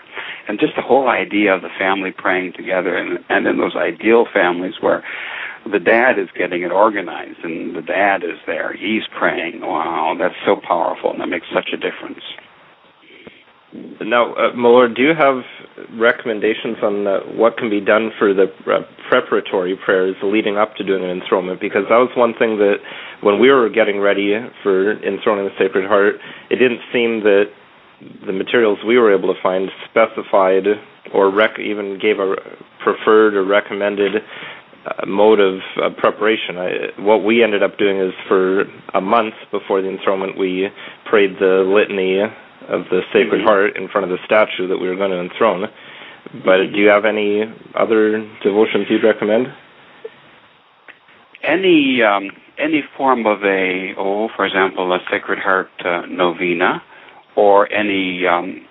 [0.48, 4.26] And just the whole idea of the family praying together, and, and in those ideal
[4.34, 5.04] families where
[5.70, 9.62] the dad is getting it organized and the dad is there, he's praying.
[9.62, 12.24] Wow, that's so powerful, and that makes such a difference.
[14.02, 15.42] Now, uh, Malord, do you have
[15.98, 20.84] recommendations on uh, what can be done for the uh, preparatory prayers leading up to
[20.84, 21.60] doing an enthronement?
[21.60, 22.78] Because that was one thing that
[23.22, 26.16] when we were getting ready for enthroning the Sacred Heart,
[26.52, 27.46] it didn't seem that
[28.28, 30.66] the materials we were able to find specified
[31.14, 32.36] or rec- even gave a
[32.84, 34.22] preferred or recommended
[34.86, 36.58] uh, mode of uh, preparation.
[36.58, 40.68] I, what we ended up doing is for a month before the enthronement, we
[41.10, 42.22] prayed the litany
[42.70, 43.48] of the Sacred mm-hmm.
[43.48, 45.66] Heart in front of the statue that we were going to enthrone.
[46.46, 47.44] But do you have any
[47.76, 49.48] other devotions you'd recommend?
[51.44, 56.82] Any um, any form of a oh, for example, a Sacred Heart uh, novena,
[57.36, 58.66] or any um,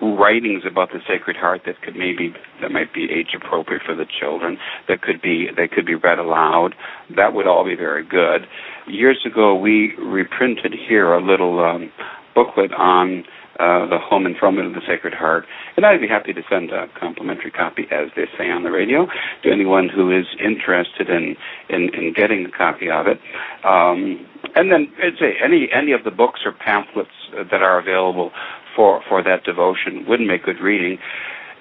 [0.00, 4.06] writings about the Sacred Heart that could maybe that might be age appropriate for the
[4.20, 6.74] children that could be that could be read aloud.
[7.16, 8.46] That would all be very good.
[8.86, 11.92] Years ago, we reprinted here a little um,
[12.38, 13.24] booklet on
[13.58, 15.44] uh, the home enthronement of the Sacred Heart,
[15.76, 19.08] and I'd be happy to send a complimentary copy, as they say on the radio,
[19.42, 21.34] to anyone who is interested in
[21.68, 23.18] in, in getting a copy of it.
[23.66, 24.24] Um,
[24.54, 28.30] and then, I'd say any any of the books or pamphlets that are available
[28.76, 30.98] for for that devotion would make good reading.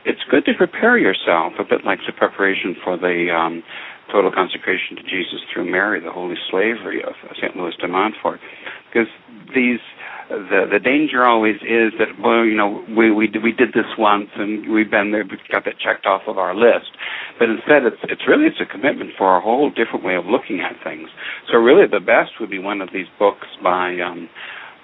[0.06, 3.64] It's good to prepare yourself, a bit like the preparation for the um,
[4.12, 7.58] total consecration to Jesus through Mary, the holy slavery of St.
[7.58, 8.40] Louis de Montfort,
[8.88, 9.10] because
[9.54, 9.82] these
[10.30, 14.28] the the danger always is that well you know we we we did this once
[14.36, 16.92] and we've been there we've got that checked off of our list.
[17.40, 20.60] But instead it's it's really it's a commitment for a whole different way of looking
[20.60, 21.10] at things.
[21.52, 24.30] So really the best would be one of these books by um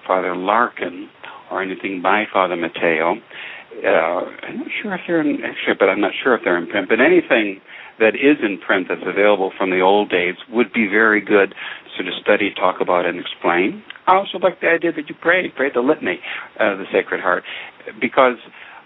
[0.08, 1.10] Father Larkin
[1.51, 3.15] or anything by Father Mateo.
[3.84, 6.67] Uh, I'm not sure if they're in actually but I'm not sure if they're in
[6.67, 6.88] print.
[6.88, 7.60] But anything
[7.99, 11.53] that is in print that's available from the old days would be very good
[11.97, 13.84] to study, talk about, and explain.
[14.08, 16.19] I also like the idea that you pray, pray the litany,
[16.60, 17.43] uh, the Sacred Heart,
[18.01, 18.38] because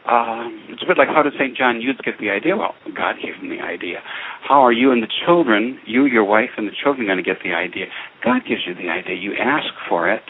[0.06, 1.56] uh, it's a bit like how did St.
[1.56, 2.56] John Eudes get the idea?
[2.56, 4.00] Well, God gave him the idea.
[4.48, 7.38] How are you and the children, you, your wife, and the children going to get
[7.44, 7.86] the idea?
[8.24, 9.16] God gives you the idea.
[9.16, 10.24] You ask for it,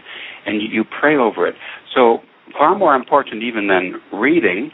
[0.45, 1.55] and you, you pray over it.
[1.93, 2.19] So
[2.57, 4.71] far more important even than reading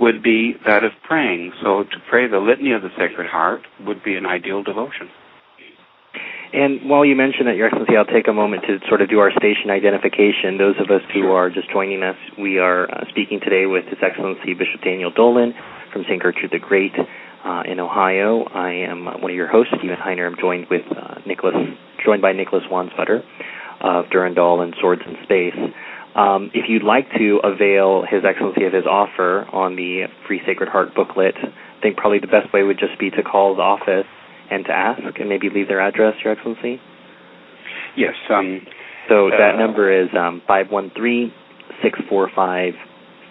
[0.00, 1.52] would be that of praying.
[1.62, 5.08] So to pray the Litany of the Sacred Heart would be an ideal devotion.
[6.52, 9.18] And while you mentioned that, Your Excellency, I'll take a moment to sort of do
[9.18, 10.58] our station identification.
[10.58, 13.98] Those of us who are just joining us, we are uh, speaking today with His
[14.00, 15.54] Excellency Bishop Daniel Dolan
[15.92, 16.22] from St.
[16.22, 16.94] Gertrude the Great
[17.44, 18.44] uh, in Ohio.
[18.54, 20.26] I am one of your hosts, Stephen Heiner.
[20.26, 21.54] I'm joined with uh, Nicholas,
[22.04, 23.22] joined by Nicholas Wansbutter
[23.80, 25.58] of Durandal and Swords in Space.
[26.16, 30.68] Um, if you'd like to avail His Excellency of his offer on the Free Sacred
[30.70, 34.08] Heart booklet, I think probably the best way would just be to call the office
[34.50, 36.80] and to ask and maybe leave their address, Your Excellency?
[37.96, 38.14] Yes.
[38.30, 38.60] Um,
[39.08, 41.32] so that uh, number is um, 513
[41.82, 42.74] 645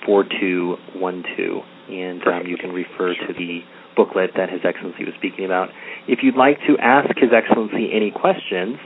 [0.05, 1.65] 4212.
[1.89, 3.61] And um, you can refer to the
[3.95, 5.69] booklet that His Excellency was speaking about.
[6.07, 8.77] If you'd like to ask His Excellency any questions,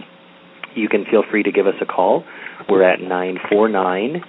[0.79, 2.23] you can feel free to give us a call.
[2.69, 4.21] We're at 949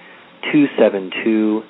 [0.51, 1.63] 272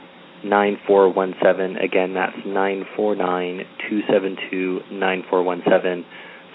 [0.43, 1.77] 9417.
[1.77, 6.05] Again, that's 949 272 9417.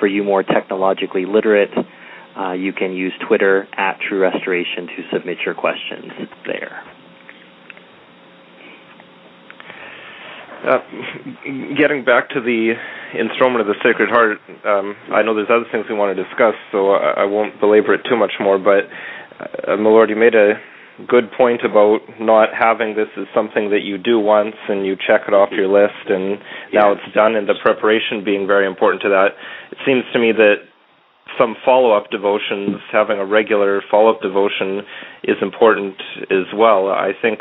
[0.01, 1.71] For you more technologically literate,
[2.37, 6.13] uh, you can use Twitter at True Restoration to submit your questions
[6.45, 6.83] there.
[10.67, 10.83] Uh,
[11.79, 12.75] getting back to the
[13.15, 16.55] enthronement of the Sacred Heart, um, I know there's other things we want to discuss,
[16.73, 18.59] so I, I won't belabor it too much more.
[18.59, 18.91] But,
[19.39, 20.59] uh, my Lord, you made a
[21.07, 25.23] good point about not having this as something that you do once and you check
[25.29, 26.41] it off your list and
[26.73, 29.37] now it's done and the preparation being very important to that.
[29.71, 30.67] It seems to me that
[31.39, 34.83] some follow-up devotions, having a regular follow-up devotion
[35.23, 35.95] is important
[36.31, 36.89] as well.
[36.89, 37.41] I think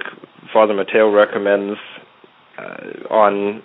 [0.54, 1.80] Father Mateo recommends
[2.58, 3.62] uh, on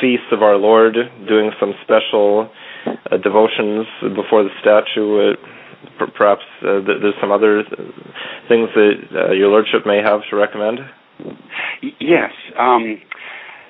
[0.00, 0.94] feasts of our Lord
[1.28, 2.50] doing some special
[2.86, 5.32] uh, devotions before the statue.
[5.32, 7.62] Uh, perhaps uh, there's some other
[8.48, 10.78] things that uh, your lordship may have to recommend.
[12.00, 13.00] Yes, um,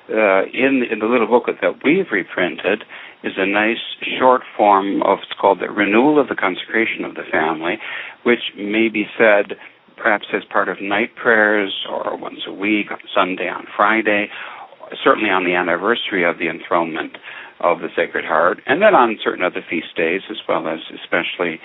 [0.09, 2.83] uh, in in the little booklet that we've reprinted
[3.23, 3.77] is a nice
[4.19, 7.77] short form of it's called the renewal of the consecration of the family,
[8.23, 9.57] which may be said
[10.01, 14.29] perhaps as part of night prayers or once a week, on Sunday, on Friday,
[15.03, 17.17] certainly on the anniversary of the enthronement
[17.59, 21.59] of the Sacred Heart, and then on certain other feast days as well as especially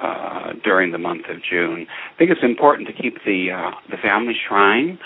[0.00, 1.86] uh, during the month of June.
[2.14, 4.98] I think it's important to keep the uh, the family shrine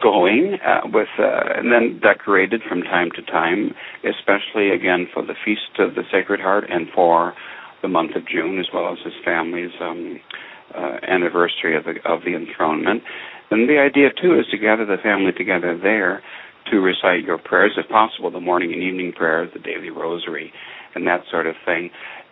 [0.00, 5.34] going uh, with uh, and then decorated from time to time, especially again for the
[5.44, 7.34] feast of the Sacred Heart and for
[7.82, 10.20] the month of June, as well as his family's um,
[10.74, 13.02] uh, anniversary of the of the enthronement.
[13.50, 16.22] And the idea too is to gather the family together there
[16.70, 20.52] to recite your prayers, if possible, the morning and evening prayers, the daily rosary,
[20.94, 21.90] and that sort of thing.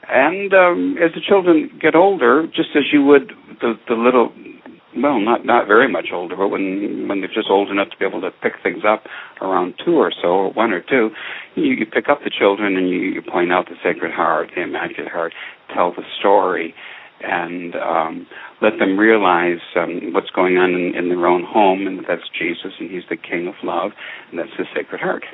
[0.09, 4.33] And um, as the children get older, just as you would the, the little,
[4.97, 8.07] well, not not very much older, but when when they're just old enough to be
[8.07, 9.05] able to pick things up
[9.43, 11.11] around two or so, or one or two,
[11.57, 14.63] you, you pick up the children and you, you point out the Sacred Heart, the
[14.63, 15.35] Immaculate Heart,
[15.75, 16.75] tell the story,
[17.21, 18.27] and um,
[18.63, 22.73] let them realize um, what's going on in, in their own home, and that's Jesus,
[22.79, 23.93] and He's the King of Love,
[24.31, 25.25] and that's the Sacred Heart.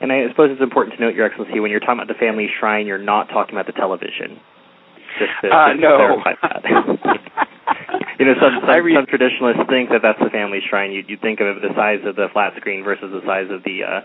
[0.00, 2.48] And I suppose it's important to note, Your Excellency, when you're talking about the family
[2.60, 4.40] shrine, you're not talking about the television.
[5.18, 6.20] Just to, uh, just no.
[6.24, 7.16] that.
[8.18, 10.92] you know, some some, re- some, traditionalists think that that's the family shrine.
[10.92, 13.82] You you think of the size of the flat screen versus the size of the
[13.84, 14.00] uh,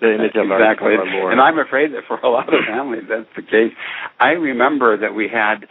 [0.00, 0.98] the image of exactly.
[0.98, 1.32] our, of our Lord.
[1.32, 3.74] And I'm afraid that for a lot of families that's the case.
[4.18, 5.66] I remember that we had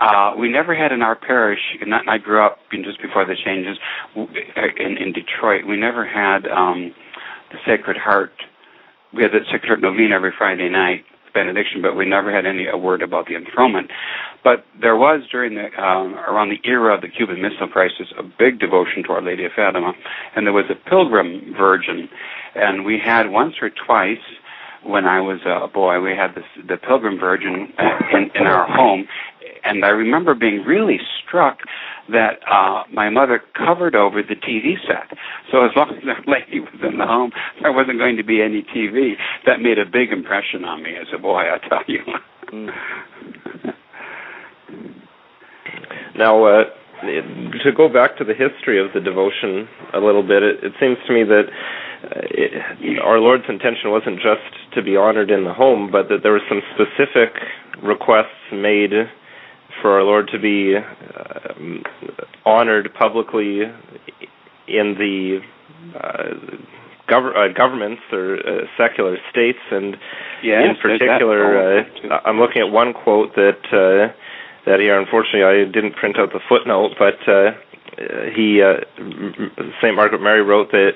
[0.00, 3.78] uh, we never had in our parish, and I grew up just before the changes
[4.16, 5.66] in, in Detroit.
[5.66, 6.94] We never had um,
[7.50, 8.32] the Sacred Heart
[9.14, 12.66] we had the Sacred Heart Novena every Friday night benediction, but we never had any
[12.66, 13.90] a word about the enthronement.
[14.42, 18.22] But there was during the um, around the era of the Cuban Missile Crisis a
[18.22, 19.92] big devotion to Our Lady of Fatima,
[20.34, 22.08] and there was a Pilgrim Virgin,
[22.54, 24.18] and we had once or twice
[24.84, 27.72] when I was a boy, we had this the Pilgrim Virgin
[28.12, 29.08] in, in our home,
[29.64, 31.58] and I remember being really struck
[32.10, 35.16] that uh, my mother covered over the TV set.
[35.50, 38.42] So as long as that lady was in the home, there wasn't going to be
[38.42, 39.14] any TV.
[39.46, 41.42] That made a big impression on me as a boy.
[41.42, 42.00] I tell you.
[46.16, 46.64] now, uh,
[47.02, 50.98] to go back to the history of the devotion a little bit, it, it seems
[51.06, 51.44] to me that
[52.04, 54.42] uh, it, our Lord's intention wasn't just
[54.74, 57.34] to be honored in the home, but that there were some specific
[57.82, 58.92] requests made
[59.84, 61.54] for our Lord to be uh,
[62.46, 63.60] honored publicly
[64.66, 65.40] in the
[65.94, 66.24] uh,
[67.06, 69.98] gov- uh, governments or uh, secular states, and
[70.42, 74.14] yes, in particular, uh, I'm looking at one quote that uh,
[74.64, 74.98] that here.
[74.98, 77.50] Unfortunately, I didn't print out the footnote, but uh,
[78.34, 78.80] he uh,
[79.82, 80.92] Saint Margaret Mary wrote that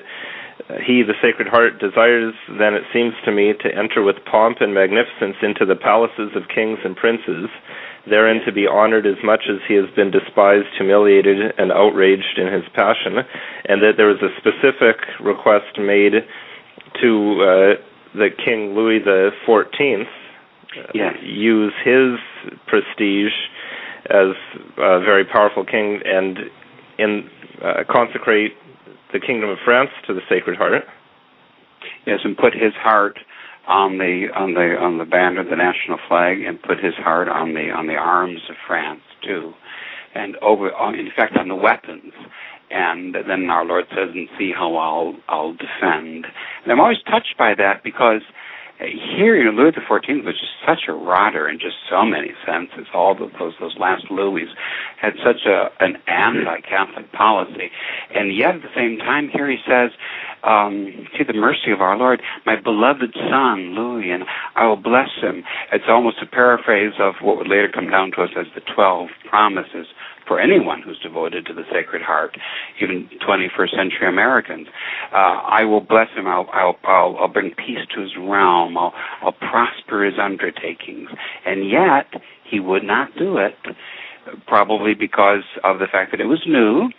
[0.85, 4.73] he, the Sacred Heart, desires, then it seems to me, to enter with pomp and
[4.73, 7.49] magnificence into the palaces of kings and princes,
[8.07, 12.51] therein to be honored as much as he has been despised, humiliated, and outraged in
[12.51, 13.17] his passion,
[13.65, 16.13] and that there was a specific request made
[17.01, 20.07] to uh, the King Louis the Fourteenth
[20.77, 21.15] uh, yes.
[21.21, 22.19] use his
[22.67, 23.33] prestige
[24.05, 24.35] as
[24.77, 26.37] a very powerful king and
[26.97, 27.29] in
[27.63, 28.53] uh, consecrate
[29.13, 30.83] the Kingdom of France to the Sacred Heart.
[32.05, 33.19] Yes, and put his heart
[33.69, 37.53] on the on the on the banner, the national flag, and put his heart on
[37.53, 39.53] the on the arms of France too,
[40.15, 42.11] and over uh, in fact on the weapons.
[42.71, 46.25] And then our Lord says, "And see how I'll I'll defend."
[46.63, 48.21] And I'm always touched by that because
[48.79, 52.87] here, you know, Louis XIV was just such a rotter in just so many senses.
[52.93, 54.47] All the, those those last Louis
[55.01, 57.71] had such a an anti-Catholic policy,
[58.15, 59.91] and yet at the same time, here he says,
[60.43, 64.23] um, "See the mercy of our Lord, my beloved son Louis, and
[64.55, 68.23] I will bless him." It's almost a paraphrase of what would later come down to
[68.23, 69.87] us as the Twelve Promises
[70.29, 72.37] for anyone who's devoted to the Sacred Heart,
[72.79, 74.67] even 21st century Americans.
[75.11, 76.27] Uh, I will bless him.
[76.27, 78.77] I'll, I'll, I'll, I'll bring peace to his realm.
[78.77, 81.09] I'll, I'll prosper his undertakings.
[81.45, 83.55] And yet, he would not do it
[84.45, 86.89] probably because of the fact that it was new,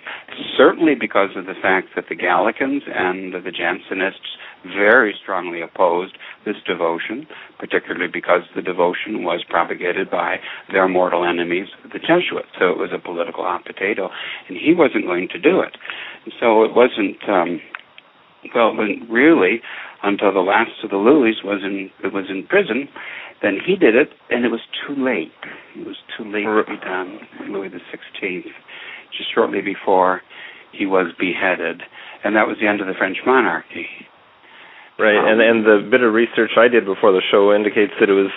[0.56, 6.56] certainly because of the fact that the Gallicans and the Jansenists very strongly opposed this
[6.66, 7.26] devotion,
[7.58, 10.36] particularly because the devotion was propagated by
[10.72, 12.52] their mortal enemies, the Jesuits.
[12.58, 14.10] So it was a political hot potato,
[14.48, 15.76] and he wasn't going to do it.
[16.38, 17.60] So it wasn't, um,
[18.54, 18.74] well,
[19.08, 19.60] really
[20.02, 22.88] until the last of the Louis was in was in prison.
[23.42, 25.32] Then he did it, and it was too late.
[25.76, 27.20] It was too late to be done.
[27.48, 28.52] Louis the Sixteenth,
[29.16, 30.20] just shortly before
[30.72, 31.82] he was beheaded,
[32.24, 33.86] and that was the end of the French monarchy.
[35.00, 38.08] Right, um, and and the bit of research I did before the show indicates that
[38.12, 38.30] it was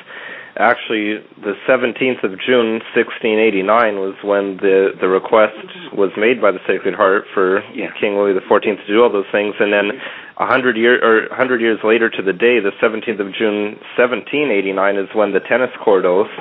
[0.56, 3.66] actually the 17th of June 1689
[3.98, 5.58] was when the the request
[5.94, 7.90] was made by the Sacred Heart for yeah.
[8.00, 9.98] King Louis XIV to do all those things, and then
[10.38, 14.98] a hundred year or hundred years later to the day, the 17th of June 1789
[14.98, 16.32] is when the tennis court oath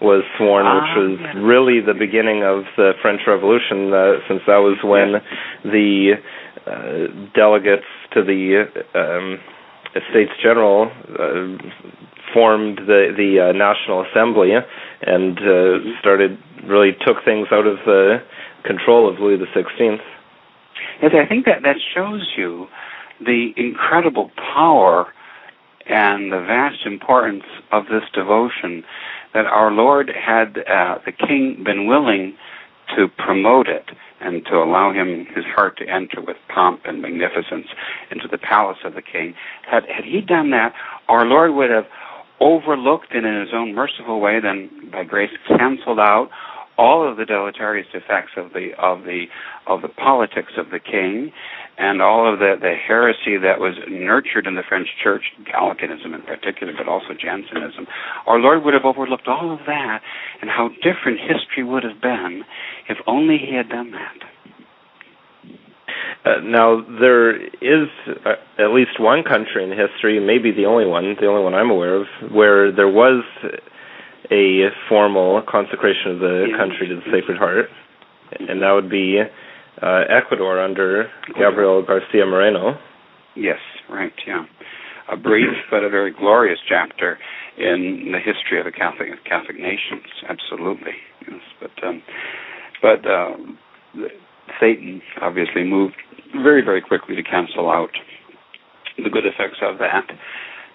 [0.00, 1.40] was sworn, ah, which was yeah.
[1.40, 5.22] really the beginning of the French Revolution, uh, since that was when
[5.64, 6.18] the
[6.66, 9.38] uh, delegates to the um,
[9.94, 11.56] Estates General uh,
[12.32, 14.50] formed the the uh, National Assembly
[15.02, 18.22] and uh, started really took things out of the
[18.64, 20.00] control of Louis the Sixteenth.
[21.02, 22.66] Yes, I think that that shows you
[23.20, 25.06] the incredible power
[25.86, 28.84] and the vast importance of this devotion.
[29.34, 32.36] That our Lord had uh, the King been willing
[32.96, 37.66] to promote it and to allow him his heart to enter with pomp and magnificence
[38.10, 39.34] into the palace of the king.
[39.70, 40.72] Had had he done that,
[41.08, 41.86] our Lord would have
[42.40, 46.30] overlooked and in his own merciful way, then by grace canceled out
[46.76, 49.26] all of the deleterious effects of the of the
[49.66, 51.32] of the politics of the king
[51.76, 56.22] and all of the, the heresy that was nurtured in the French church, Gallicanism in
[56.22, 57.86] particular, but also Jansenism,
[58.26, 60.00] our Lord would have overlooked all of that
[60.40, 62.42] and how different history would have been
[62.88, 64.16] if only he had done that.
[66.24, 71.04] Uh, now, there is uh, at least one country in history, maybe the only one,
[71.20, 73.22] the only one I'm aware of, where there was
[74.30, 76.56] a formal consecration of the yeah.
[76.56, 77.66] country to the Sacred Heart,
[78.40, 79.20] and that would be
[79.82, 81.08] uh, Ecuador under
[81.38, 82.78] Gabriel Garcia Moreno.
[83.36, 83.58] Yes,
[83.90, 84.44] right, yeah.
[85.10, 87.18] A brief but a very glorious chapter
[87.58, 90.06] in the history of the Catholic Catholic nations.
[90.28, 90.94] Absolutely,
[91.28, 91.40] yes.
[91.60, 92.02] But um,
[92.80, 93.36] but uh,
[94.60, 95.96] Satan obviously moved
[96.42, 97.90] very very quickly to cancel out
[98.96, 100.06] the good effects of that,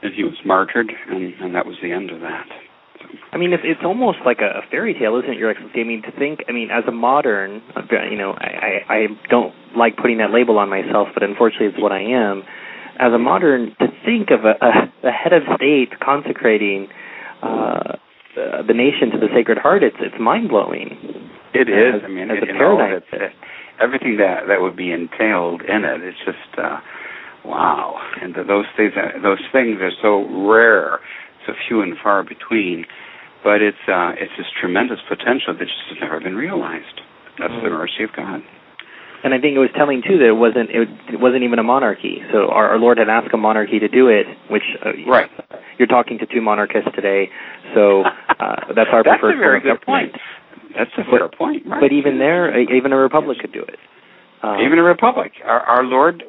[0.03, 2.47] and he was martyred, and, and that was the end of that.
[3.31, 5.81] I mean, it's it's almost like a, fairy tale, isn't it, Your Excellency?
[5.81, 7.61] I mean, to think, I mean, as a modern,
[8.11, 11.81] you know, I, I, I don't like putting that label on myself, but unfortunately, it's
[11.81, 12.43] what I am.
[12.99, 16.87] As a modern, to think of a, a, a head of state consecrating
[17.41, 17.95] uh,
[18.35, 20.97] the nation to the Sacred Heart, it's it's mind blowing.
[21.53, 21.95] It is.
[21.95, 22.91] As, I mean, as it, a paradigm.
[22.91, 23.35] Know, it's,
[23.79, 26.01] everything that that would be entailed in it.
[26.01, 26.59] It's just.
[26.59, 26.79] uh
[27.45, 28.91] Wow, and those things,
[29.23, 30.99] those things are so rare
[31.67, 32.85] few and far between.
[33.43, 37.01] But it's uh, it's this tremendous potential that just has never been realized.
[37.39, 37.63] That's mm.
[37.63, 38.41] the mercy of God.
[39.23, 41.63] and I think it was telling too that it wasn't it, it wasn't even a
[41.63, 42.19] monarchy.
[42.31, 45.29] So our, our Lord had asked a monarchy to do it, which uh, right.
[45.77, 47.29] You're talking to two monarchists today,
[47.73, 50.11] so uh, that's our that's preferred a very good point.
[50.75, 51.65] That's a fair point.
[51.65, 51.79] Right.
[51.79, 53.79] But even there, even a republic could do it.
[54.43, 55.33] Um, even a republic.
[55.43, 56.23] Our, our Lord,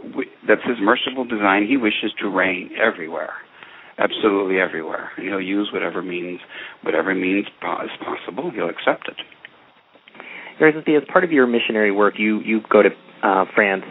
[0.46, 1.66] that's His merciful design.
[1.66, 3.34] He wishes to reign everywhere,
[4.00, 6.40] absolutely everywhere, He'll use whatever means,
[6.82, 8.50] whatever means is possible.
[8.50, 9.16] He'll accept it.
[10.96, 12.90] as part of your missionary work, you you go to
[13.22, 13.84] uh, France.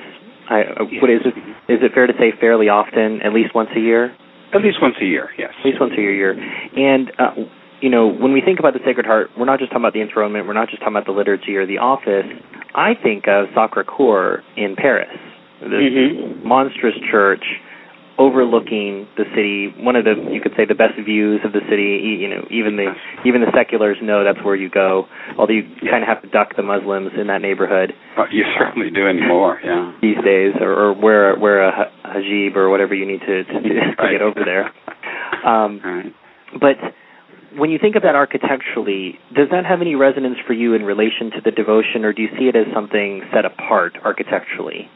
[0.49, 1.37] I, uh, what is it?
[1.71, 4.15] Is it fair to say fairly often, at least once a year?
[4.53, 5.51] At least once a year, yes.
[5.59, 6.33] At least once a year.
[6.33, 7.45] And uh,
[7.81, 10.01] you know, when we think about the Sacred Heart, we're not just talking about the
[10.01, 12.25] enthronement, we're not just talking about the liturgy or the office.
[12.75, 15.09] I think of Sacre Coeur in Paris,
[15.61, 16.47] this mm-hmm.
[16.47, 17.43] monstrous church
[18.19, 19.71] overlooking the city.
[19.79, 22.19] One of the you could say the best views of the city.
[22.19, 22.91] You know, even the
[23.25, 25.07] even the seculars know that's where you go.
[25.39, 27.95] Although you kind of have to duck the Muslims in that neighborhood.
[28.19, 29.95] Uh, you certainly do anymore, yeah.
[30.03, 33.79] These days, or, or wear wear a hijab or whatever you need to to, to,
[33.97, 34.11] right.
[34.11, 34.67] get over there.
[35.47, 36.13] Um, right.
[36.59, 36.77] But
[37.55, 41.31] when you think of that architecturally, does that have any resonance for you in relation
[41.31, 44.89] to the devotion, or do you see it as something set apart architecturally?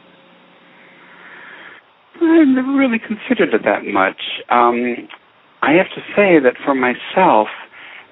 [2.26, 4.42] I've never really considered it that much.
[4.50, 5.08] Um,
[5.62, 7.48] I have to say that for myself,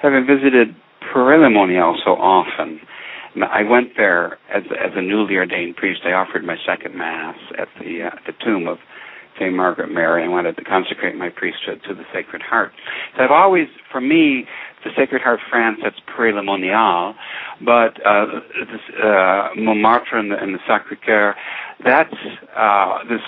[0.00, 0.74] having visited
[1.12, 2.80] Paray-le-Monial so often,
[3.40, 6.00] I went there as as a newly ordained priest.
[6.04, 8.78] I offered my second mass at the uh, the tomb of
[9.38, 9.54] St.
[9.54, 10.24] Margaret Mary.
[10.24, 12.72] I wanted to consecrate my priesthood to the Sacred Heart.
[13.16, 14.44] So I've always, for me,
[14.84, 17.14] the Sacred Heart France, that's Paray-le-Monial,
[17.64, 18.26] but uh,
[18.70, 21.32] this, uh, Montmartre and the, the Sacré-Cœur,
[21.84, 22.14] that's
[22.56, 23.20] uh, this,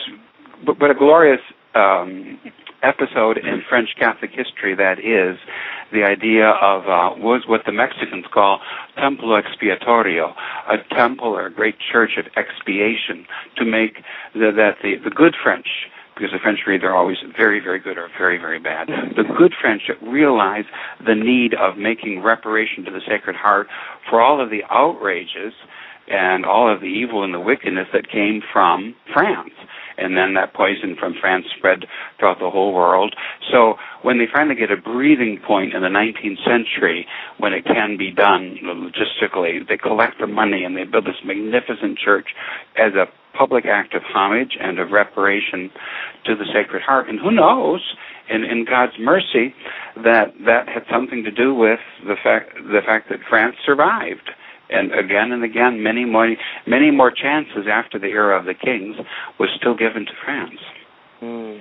[0.64, 1.40] but, but a glorious
[1.74, 2.38] um,
[2.82, 5.38] episode in French Catholic history that is
[5.92, 8.60] the idea of uh, was what the Mexicans call
[8.96, 10.34] templo expiatorio,
[10.68, 14.02] a temple or a great church of expiation to make
[14.34, 15.66] the, that the, the good French
[16.14, 18.88] because the French are either always very, very good or very, very bad.
[19.16, 20.64] The good French realize
[21.04, 23.66] the need of making reparation to the Sacred Heart
[24.08, 25.52] for all of the outrages
[26.06, 29.54] and all of the evil and the wickedness that came from France.
[29.98, 31.86] And then that poison from France spread
[32.18, 33.14] throughout the whole world.
[33.52, 37.06] So when they finally get a breathing point in the 19th century,
[37.38, 41.98] when it can be done logistically, they collect the money and they build this magnificent
[41.98, 42.28] church
[42.76, 45.70] as a public act of homage and of reparation
[46.24, 47.08] to the Sacred Heart.
[47.08, 47.80] And who knows,
[48.30, 49.54] in, in God's mercy,
[49.96, 54.30] that that had something to do with the fact the fact that France survived.
[54.74, 56.34] And again and again, many more
[56.66, 58.96] many more chances after the era of the kings
[59.38, 60.60] was still given to France.
[61.22, 61.60] Mm.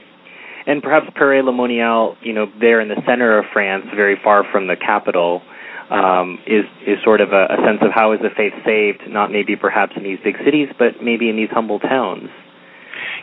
[0.65, 4.77] And perhaps Paray-le-Monial, you know, there in the center of France, very far from the
[4.77, 5.41] capital,
[5.89, 9.31] um, is is sort of a, a sense of how is the faith saved, not
[9.31, 12.29] maybe perhaps in these big cities, but maybe in these humble towns.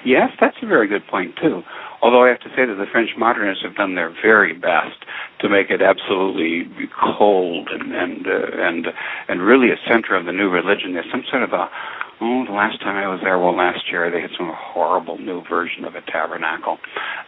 [0.04, 1.62] Yes, that's a very good point too.
[2.02, 4.96] Although I have to say that the French modernists have done their very best
[5.40, 8.86] to make it absolutely cold and and uh, and
[9.28, 10.94] and really a center of the new religion.
[10.94, 11.68] There's some sort of a
[12.20, 15.42] oh, the last time I was there, well, last year they had some horrible new
[15.48, 16.78] version of a tabernacle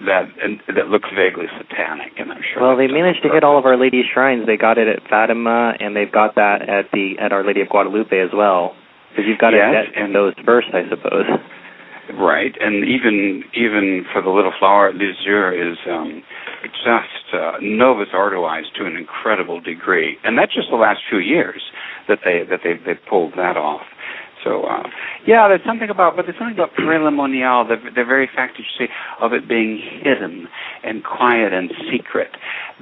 [0.05, 2.63] that and, that looks vaguely satanic, and I'm sure.
[2.63, 4.47] Well, they managed to hit all of Our Lady's shrines.
[4.47, 7.69] They got it at Fatima, and they've got that at the at Our Lady of
[7.69, 8.77] Guadalupe as well.
[9.11, 11.29] Because you've got yes, it and those first, I suppose.
[12.19, 16.23] Right, and even even for the little flower at is um,
[16.85, 21.63] just uh, novus ordoized to an incredible degree, and that's just the last few years
[22.09, 23.83] that they that they they pulled that off.
[24.45, 24.83] So uh,
[25.27, 28.87] yeah, there's something about, but there's something about Paray-le-Monial, the, the very fact that you
[28.87, 30.49] say of it being hidden
[30.85, 32.31] and quiet and secret,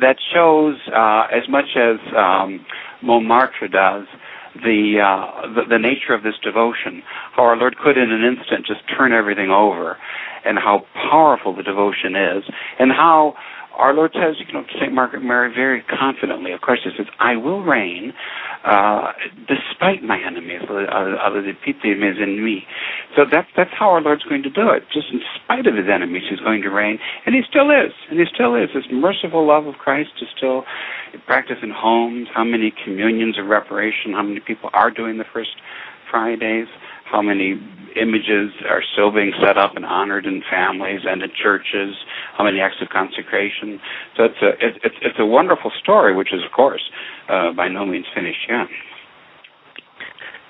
[0.01, 2.64] that shows uh, as much as um,
[3.03, 4.07] Montmartre does
[4.55, 8.66] the, uh, the the nature of this devotion, how our Lord could in an instant
[8.66, 9.96] just turn everything over,
[10.44, 12.44] and how powerful the devotion is,
[12.78, 13.34] and how
[13.81, 14.93] our Lord says, you know, to St.
[14.93, 18.12] Margaret Mary very confidently, of course, he says, I will reign
[18.64, 19.12] uh,
[19.49, 22.64] despite my enemies, other the people in me.
[23.16, 24.85] So that's, that's how our Lord's going to do it.
[24.93, 26.99] Just in spite of his enemies, he's going to reign.
[27.24, 27.93] And he still is.
[28.11, 28.68] And he still is.
[28.74, 30.64] This merciful love of Christ is still
[31.26, 32.28] practiced in homes.
[32.35, 35.57] How many communions of reparation, how many people are doing the first
[36.11, 36.68] Fridays
[37.11, 37.59] how many
[37.97, 41.95] images are still being set up and honored in families and in churches,
[42.37, 43.81] how many acts of consecration.
[44.17, 46.83] So it's a it's it's a wonderful story, which is of course
[47.29, 48.67] uh, by no means finished yet.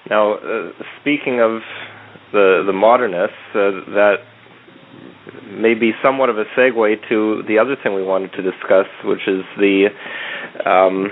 [0.08, 1.60] Now, uh, speaking of
[2.32, 4.16] the the modernists, uh, that
[5.50, 9.26] may be somewhat of a segue to the other thing we wanted to discuss, which
[9.26, 9.88] is the
[10.66, 11.08] um,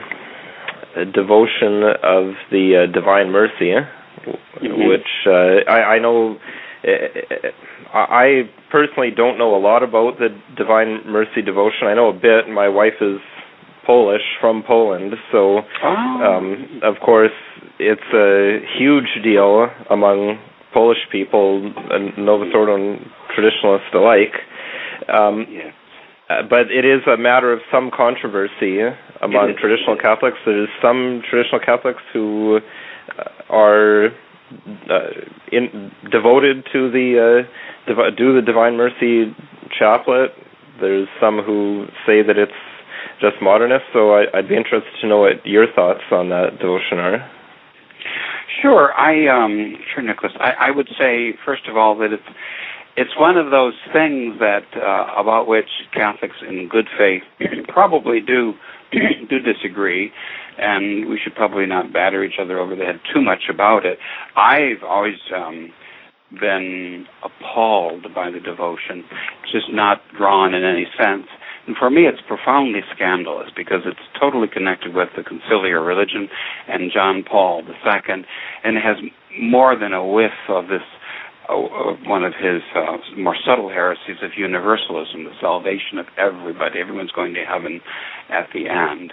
[1.13, 3.75] devotion of the uh, Divine Mercy
[4.33, 4.89] mm-hmm.
[4.89, 6.37] which uh, I, I know.
[6.85, 7.49] Uh,
[7.93, 11.89] I personally don't know a lot about the Divine Mercy devotion.
[11.89, 12.49] I know a bit.
[12.49, 13.19] My wife is
[13.87, 15.89] Polish from Poland, so oh.
[15.89, 17.33] um, of course
[17.79, 20.39] it's a huge deal among
[20.73, 22.99] Polish people, and Novus Ordo
[23.35, 24.35] traditionalists alike.
[25.09, 25.71] Um, yeah.
[26.29, 28.81] Uh, but it is a matter of some controversy
[29.23, 30.37] among traditional Catholics.
[30.45, 32.61] There's some traditional Catholics who
[33.19, 35.11] uh, are uh,
[35.53, 39.35] in, devoted to the uh, div- do the Divine Mercy
[39.79, 40.31] chaplet.
[40.81, 42.53] There's some who say that it's
[43.21, 43.85] just modernist.
[43.93, 47.31] So I, would be interested to know what your thoughts on that devotion are.
[48.63, 50.33] Sure, I um, sure, Nicholas.
[50.41, 52.23] I, I would say first of all that it's
[52.97, 57.23] it's one of those things that uh, about which Catholics in good faith
[57.69, 58.55] probably do
[59.29, 60.13] do disagree,
[60.59, 63.99] and we should probably not batter each other over the head too much about it.
[64.37, 65.71] I've always um,
[66.41, 69.05] been appalled by the devotion,
[69.43, 71.27] It's just not drawn in any sense.
[71.67, 76.29] And for me, it's profoundly scandalous because it's totally connected with the conciliar religion
[76.67, 78.25] and John Paul II,
[78.65, 78.97] and it has
[79.39, 80.83] more than a whiff of this
[81.49, 86.81] one of his uh, more subtle heresies of universalism, the salvation of everybody.
[86.81, 87.81] Everyone's going to heaven
[88.29, 89.13] at the end.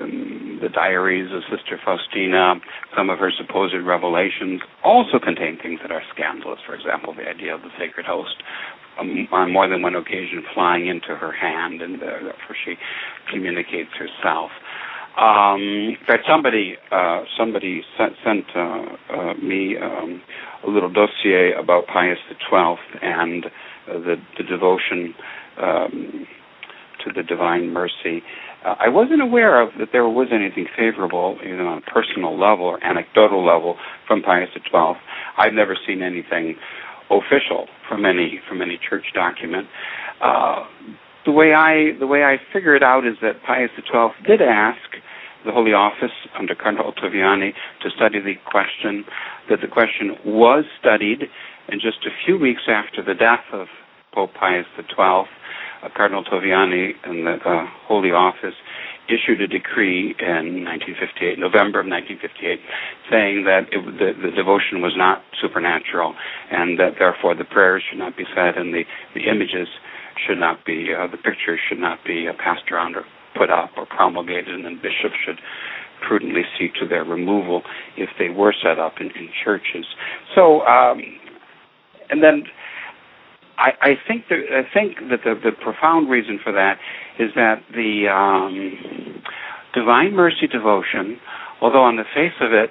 [0.00, 2.54] Um, the diaries of Sister Faustina,
[2.96, 6.58] some of her supposed revelations, also contain things that are scandalous.
[6.66, 8.42] For example, the idea of the sacred host
[8.98, 12.74] um, on more than one occasion flying into her hand, and uh, therefore she
[13.30, 14.50] communicates herself.
[15.16, 20.20] Um, in fact, somebody uh, somebody sent, sent uh, uh, me um,
[20.66, 25.14] a little dossier about Pius XII and uh, the, the devotion
[25.60, 26.26] um,
[27.04, 28.22] to the Divine Mercy.
[28.64, 32.64] Uh, I wasn't aware of that there was anything favorable, either on a personal level
[32.64, 33.76] or anecdotal level,
[34.08, 34.94] from Pius XII.
[35.38, 36.56] I've never seen anything
[37.10, 39.68] official from any from any church document.
[40.20, 40.64] Uh,
[41.24, 44.78] the way I the way I figure it out is that Pius XII did ask
[45.44, 47.52] the Holy Office under Cardinal Ottaviani
[47.82, 49.04] to study the question.
[49.48, 51.28] That the question was studied,
[51.68, 53.68] and just a few weeks after the death of
[54.14, 55.26] Pope Pius XII, uh,
[55.94, 58.54] Cardinal Ottaviani and the uh, Holy Office
[59.08, 62.56] issued a decree in 1958, November of 1958,
[63.10, 66.14] saying that it, the, the, devotion was not supernatural,
[66.50, 69.68] and that therefore the prayers should not be said, and the, the images
[70.26, 73.04] should not be, uh, the pictures should not be uh, passed around or
[73.36, 75.40] put up or promulgated, and then bishops should
[76.06, 77.62] prudently see to their removal
[77.96, 79.86] if they were set up in, in churches.
[80.34, 81.00] So, um,
[82.10, 82.44] and then
[83.58, 86.78] I, I think that I think that the, the profound reason for that
[87.18, 89.22] is that the um,
[89.74, 91.18] Divine Mercy devotion,
[91.60, 92.70] although on the face of it,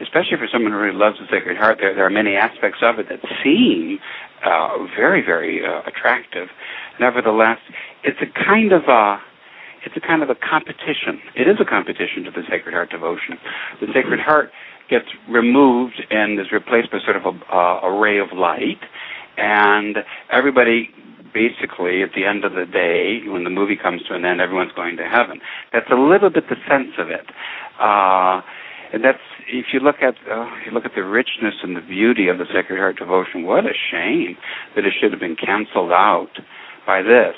[0.00, 2.98] especially for someone who really loves the Sacred Heart, there there are many aspects of
[2.98, 3.98] it that seem
[4.44, 6.48] uh, very very uh, attractive.
[7.00, 7.58] Nevertheless,
[8.02, 9.18] it's a kind of a
[9.84, 11.20] it's a kind of a competition.
[11.36, 13.38] It is a competition to the Sacred Heart devotion.
[13.80, 14.50] The Sacred Heart
[14.88, 18.80] gets removed and is replaced by sort of a, a ray of light,
[19.36, 19.98] and
[20.30, 20.90] everybody
[21.34, 24.72] basically at the end of the day, when the movie comes to an end, everyone's
[24.72, 25.40] going to heaven.
[25.72, 27.26] That's a little bit the sense of it.
[27.78, 28.40] Uh,
[28.94, 29.18] and that's
[29.48, 32.46] if you look at uh, you look at the richness and the beauty of the
[32.46, 33.42] Sacred Heart devotion.
[33.42, 34.36] What a shame
[34.76, 36.30] that it should have been canceled out
[36.86, 37.34] by this.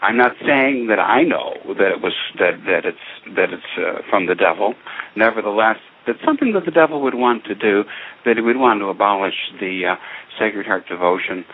[0.00, 4.00] I'm not saying that I know that it was that that it's that it's uh,
[4.08, 4.74] from the devil.
[5.14, 5.76] Nevertheless,
[6.06, 7.84] that's something that the devil would want to do.
[8.24, 9.96] That he would want to abolish the uh,
[10.38, 11.44] Sacred Heart devotion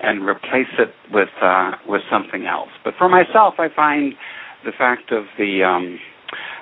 [0.00, 2.70] and replace it with uh, with something else.
[2.84, 4.14] But for myself, I find
[4.64, 5.98] the fact of the um,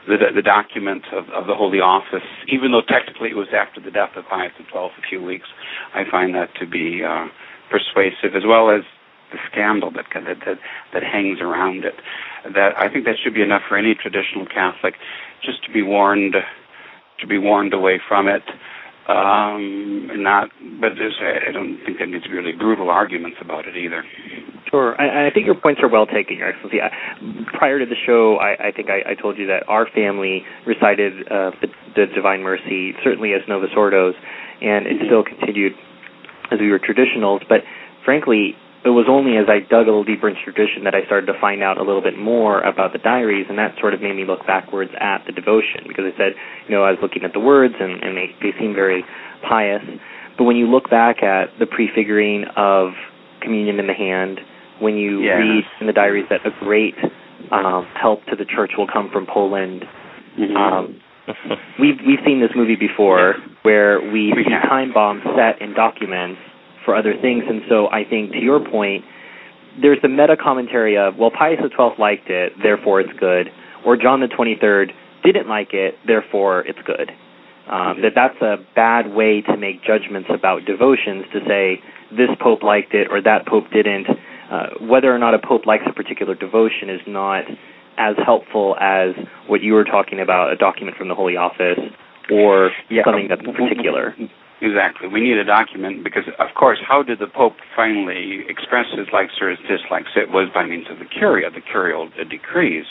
[0.06, 3.90] the, the document of, of the Holy Office, even though technically it was after the
[3.90, 5.48] death of Pius XII, a few weeks,
[5.94, 7.28] I find that to be uh,
[7.70, 8.82] persuasive, as well as
[9.32, 10.58] the scandal that, that that
[10.94, 11.94] that hangs around it.
[12.54, 14.94] That I think that should be enough for any traditional Catholic,
[15.44, 16.34] just to be warned,
[17.20, 18.42] to be warned away from it.
[19.08, 20.50] Um, not,
[20.80, 24.04] but I don't think there needs to be really brutal arguments about it either.
[24.70, 26.76] Sure, I, I think your points are well taken, Your Excellency.
[26.82, 26.92] I,
[27.56, 31.24] prior to the show, I, I think I, I told you that our family recited
[31.24, 34.12] uh, the, the Divine Mercy, certainly as Novus Ordos,
[34.60, 35.72] and it still continued
[36.52, 37.40] as we were traditionals.
[37.48, 37.64] But
[38.04, 41.26] frankly, it was only as I dug a little deeper into tradition that I started
[41.26, 44.14] to find out a little bit more about the diaries, and that sort of made
[44.14, 46.32] me look backwards at the devotion because I said,
[46.68, 49.04] you know, I was looking at the words and, and they, they seem very
[49.42, 49.82] pious.
[50.38, 52.94] But when you look back at the prefiguring of
[53.42, 54.38] communion in the hand,
[54.78, 55.42] when you yes.
[55.42, 56.94] read in the diaries that a great
[57.50, 59.84] um, help to the church will come from Poland,
[60.38, 60.54] mm-hmm.
[60.54, 61.00] um,
[61.80, 66.40] we've we've seen this movie before where we, see time bombs set in documents
[66.88, 69.04] for other things, and so I think to your point,
[69.78, 73.52] there's the meta commentary of well, Pius XII liked it, therefore it's good,
[73.84, 74.90] or John the Twenty Third
[75.22, 77.10] didn't like it, therefore it's good.
[77.68, 82.62] Um, that that's a bad way to make judgments about devotions to say this pope
[82.62, 84.06] liked it or that pope didn't.
[84.50, 87.44] Uh, whether or not a pope likes a particular devotion is not
[87.98, 89.10] as helpful as
[89.46, 91.78] what you were talking about, a document from the Holy Office
[92.32, 93.04] or Yeah.
[93.04, 94.16] something that's particular.
[94.60, 95.06] Exactly.
[95.06, 99.34] We need a document because, of course, how did the Pope finally express his likes
[99.40, 100.10] or his dislikes?
[100.16, 102.84] It was by means of the Curia, the curial decrees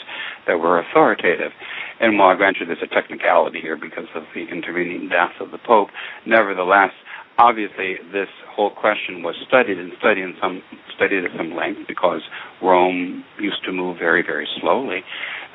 [0.46, 1.52] that were authoritative.
[2.00, 5.50] And while I grant you there's a technicality here because of the intervening death of
[5.50, 5.88] the Pope,
[6.24, 6.92] nevertheless,
[7.36, 10.62] obviously this whole question was studied and studied in some
[10.96, 12.22] studied at some length because
[12.62, 15.00] Rome used to move very, very slowly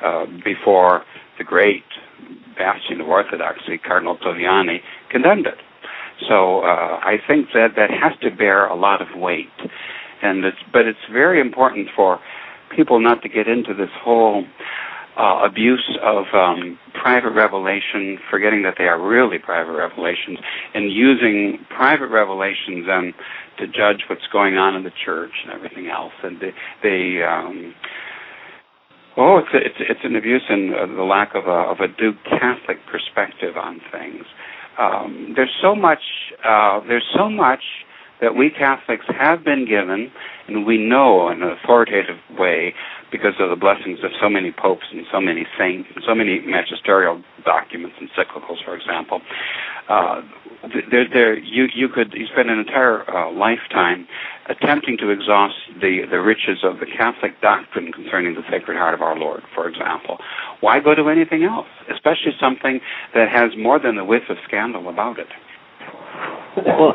[0.02, 1.04] uh, before
[1.38, 1.84] the great
[2.56, 4.78] bastion of orthodoxy, Cardinal Ottaviani,
[5.10, 5.58] condemned it.
[6.28, 9.48] So uh, I think that that has to bear a lot of weight,
[10.22, 12.20] and it's but it's very important for
[12.74, 14.44] people not to get into this whole
[15.18, 20.38] uh, abuse of um, private revelation, forgetting that they are really private revelations,
[20.74, 23.12] and using private revelations then
[23.58, 26.52] to judge what's going on in the church and everything else, and they.
[26.82, 27.74] they um,
[29.16, 31.86] Oh, it's a, it's it's an abuse and uh, the lack of a of a
[31.86, 34.24] due Catholic perspective on things
[34.78, 36.02] um, there's so much
[36.44, 37.62] uh, there's so much
[38.20, 40.10] that we Catholics have been given,
[40.46, 42.74] and we know in an authoritative way
[43.10, 46.40] because of the blessings of so many popes and so many saints and so many
[46.40, 49.20] magisterial documents, and encyclicals, for example.
[49.88, 50.22] Uh,
[50.90, 54.08] there, there, you you could you spend an entire uh, lifetime
[54.48, 59.02] attempting to exhaust the the riches of the Catholic doctrine concerning the Sacred Heart of
[59.02, 60.18] our Lord, for example.
[60.60, 62.80] Why go to anything else, especially something
[63.14, 65.28] that has more than the whiff of scandal about it?
[66.56, 66.94] Well,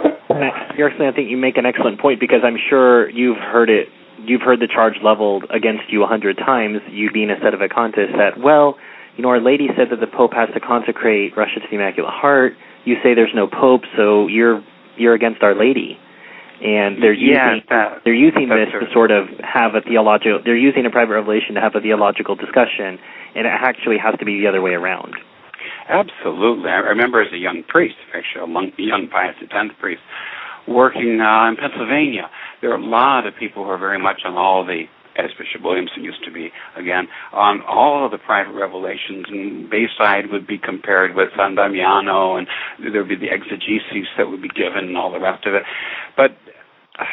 [0.76, 3.88] seriously, I think you make an excellent point because I'm sure you've heard it.
[4.24, 6.80] You've heard the charge leveled against you a hundred times.
[6.90, 8.78] You being a sedevacantist, that well,
[9.16, 12.12] you know, Our Lady said that the Pope has to consecrate Russia to the Immaculate
[12.14, 12.54] Heart.
[12.86, 14.64] You say there's no Pope, so you're
[14.98, 15.98] you're against Our Lady,
[16.64, 18.82] and they're Yeah, using that- they're using this true.
[18.82, 20.40] to sort of have a theological.
[20.44, 23.00] They're using a private revelation to have a theological discussion,
[23.36, 25.16] and it actually has to be the other way around.
[25.90, 26.70] Absolutely.
[26.70, 30.02] I remember as a young priest, actually a young, Pius X priest,
[30.68, 32.30] working uh, in Pennsylvania.
[32.62, 34.84] There are a lot of people who are very much on all the,
[35.18, 39.26] as Bishop Williamson used to be, again, on all of the private revelations.
[39.30, 42.46] And Bayside would be compared with San Damiano, and
[42.94, 45.64] there would be the exegesis that would be given and all the rest of it.
[46.16, 46.38] But
[47.00, 47.06] uh,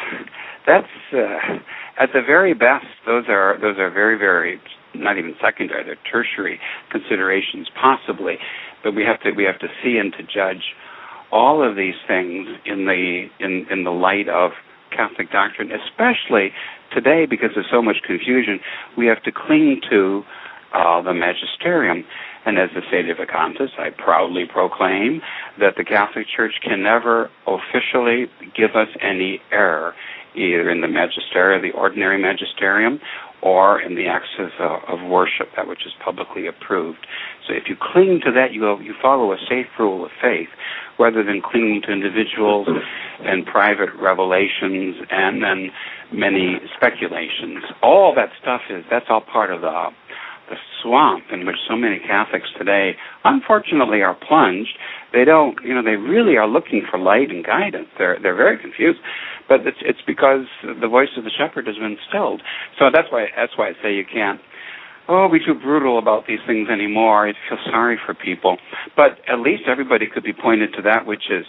[0.67, 1.57] that's uh,
[1.97, 2.85] at the very best.
[3.07, 4.61] Those are those are very very
[4.97, 5.83] not even secondary.
[5.83, 6.59] They're tertiary
[6.91, 8.37] considerations, possibly.
[8.83, 10.73] But we have to we have to see and to judge
[11.31, 14.51] all of these things in the in in the light of
[14.91, 16.51] Catholic doctrine, especially
[16.93, 18.59] today because there's so much confusion.
[18.97, 20.23] We have to cling to
[20.73, 22.03] uh, the magisterium.
[22.45, 25.21] And as the Sedevacantist, I proudly proclaim
[25.59, 29.93] that the Catholic Church can never officially give us any error,
[30.37, 32.99] either in the magisterium, the ordinary magisterium,
[33.41, 37.05] or in the acts of, uh, of worship, that which is publicly approved.
[37.47, 40.49] So if you cling to that, you, you follow a safe rule of faith,
[40.99, 42.67] rather than clinging to individuals
[43.19, 45.69] and private revelations and then
[46.11, 47.63] many speculations.
[47.83, 49.89] All that stuff is, that's all part of the
[50.49, 54.77] the swamp in which so many Catholics today, unfortunately, are plunged.
[55.13, 57.87] They don't, you know, they really are looking for light and guidance.
[57.97, 58.99] They're they're very confused,
[59.47, 62.41] but it's it's because the voice of the shepherd has been stilled.
[62.79, 64.39] So that's why that's why I say you can't.
[65.09, 67.29] Oh, be too brutal about these things anymore.
[67.29, 68.57] I feel sorry for people,
[68.95, 71.45] but at least everybody could be pointed to that which is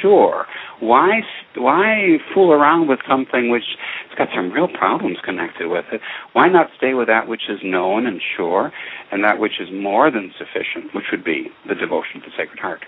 [0.00, 0.46] sure.
[0.80, 1.20] Why
[1.56, 3.76] why fool around with something which
[4.08, 6.00] has got some real problems connected with it?
[6.32, 8.72] Why not stay with that which is known and sure,
[9.10, 12.58] and that which is more than sufficient, which would be the devotion to the Sacred
[12.58, 12.84] Heart?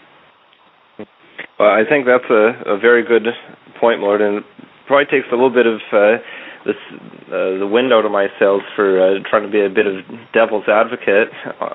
[1.58, 3.26] Well, I think that's a, a very good
[3.80, 4.42] point, Lord, and
[4.86, 6.18] probably takes a little bit of uh,
[6.64, 6.76] this
[7.28, 10.04] uh, the window to of my sails for uh, trying to be a bit of
[10.32, 11.28] devil's advocate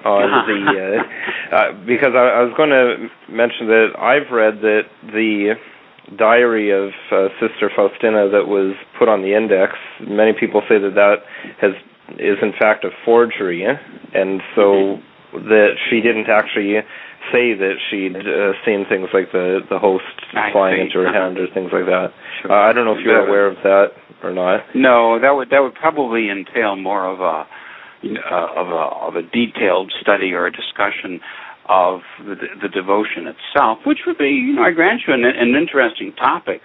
[0.05, 4.83] on the uh, uh, because I, I was going to mention that I've read that
[5.13, 5.55] the
[6.17, 9.73] diary of uh, Sister Faustina that was put on the index.
[10.01, 11.21] Many people say that that
[11.61, 11.71] has
[12.17, 14.97] is in fact a forgery, and so
[15.33, 16.75] that she didn't actually
[17.31, 20.03] say that she'd uh, seen things like the the host
[20.33, 20.81] I flying see.
[20.87, 21.19] into her Uh-huh.
[21.21, 22.11] hand or things like that.
[22.41, 22.51] Sure.
[22.51, 23.91] Uh, I don't know if you're aware of that
[24.23, 24.61] or not.
[24.73, 27.45] No, that would that would probably entail more of a
[28.03, 31.19] uh, of a of a detailed study or a discussion
[31.67, 35.53] of the, the devotion itself, which would be, you know, I grant you, an, an
[35.53, 36.61] interesting topic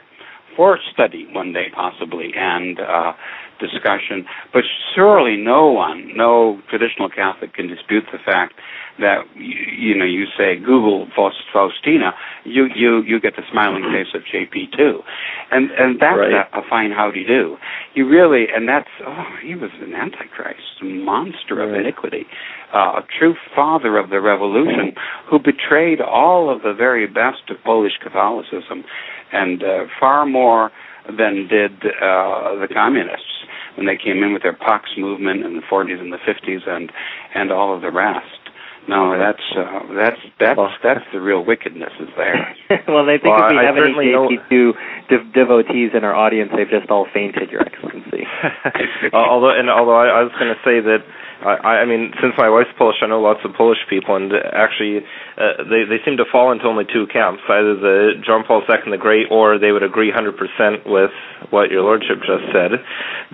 [0.57, 3.13] for study one day possibly and uh,
[3.61, 4.27] discussion.
[4.53, 4.63] But
[4.95, 8.55] surely no one, no traditional Catholic can dispute the fact
[8.99, 12.13] that you, you know you say Google Faustina,
[12.45, 15.03] you you you get the smiling face of JP2,
[15.51, 16.47] and and that's right.
[16.53, 17.57] a, a fine howdy do.
[17.95, 22.27] You really and that's oh he was an antichrist, a monster of iniquity,
[22.73, 24.95] uh, a true father of the revolution
[25.29, 28.85] who betrayed all of the very best of Polish Catholicism,
[29.33, 30.71] and uh, far more
[31.07, 33.45] than did uh, the communists
[33.77, 36.93] when they came in with their Pax movement in the 40s and the 50s and
[37.35, 38.45] and all of the rest.
[38.87, 42.55] No, that's uh, that's that's well, that's the real wickedness is there.
[42.89, 44.73] well, I think well, if we I have any JP2
[45.09, 48.29] dev- devotees in our audience, they've just all fainted, Your Excellency.
[49.15, 51.01] although, and although I, I was going to say that
[51.45, 55.05] I, I mean, since my wife's Polish, I know lots of Polish people, and actually,
[55.37, 58.91] uh, they they seem to fall into only two camps: either the John Paul II
[58.91, 61.11] the Great, or they would agree 100% with
[61.51, 62.81] what your lordship just said.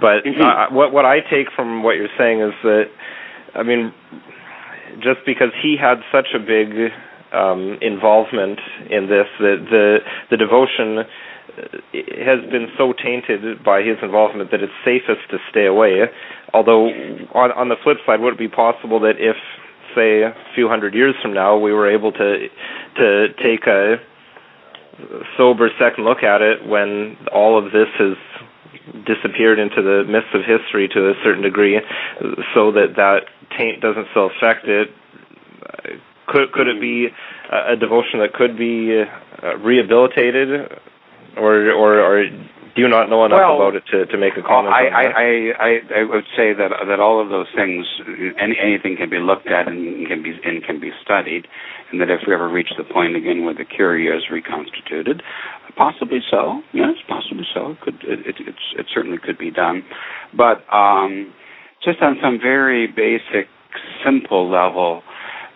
[0.01, 0.43] But mm-hmm.
[0.43, 2.91] uh, what what I take from what you're saying is that,
[3.55, 3.95] I mean,
[4.99, 6.91] just because he had such a big
[7.33, 8.59] um, involvement
[8.91, 9.99] in this, that the
[10.31, 11.07] the devotion
[11.93, 16.07] has been so tainted by his involvement that it's safest to stay away.
[16.53, 16.89] Although,
[17.35, 19.37] on, on the flip side, would it be possible that if,
[19.95, 22.49] say, a few hundred years from now, we were able to
[22.97, 23.97] to take a
[25.37, 28.17] sober second look at it when all of this has
[29.07, 31.81] disappeared into the mists of history to a certain degree,
[32.55, 33.25] so that that
[33.57, 34.89] taint doesn't still affect it?
[36.27, 37.09] Could could it be
[37.51, 40.71] a devotion that could be uh, rehabilitated
[41.37, 42.25] or or, or
[42.75, 44.71] do you not know enough well, about it to, to make a comment?
[44.71, 45.29] I, I, I,
[45.59, 45.71] I,
[46.01, 47.87] I would say that that all of those things,
[48.39, 51.47] any, anything can be looked at and can be and can be studied,
[51.91, 55.23] and that if we ever reach the point again where the curia is reconstituted,
[55.77, 56.63] possibly so.
[56.73, 57.73] Yes, possibly so.
[57.73, 59.83] It could it, it, it's, it certainly could be done,
[60.37, 61.35] but um,
[61.83, 63.51] just on some very basic,
[64.05, 65.03] simple level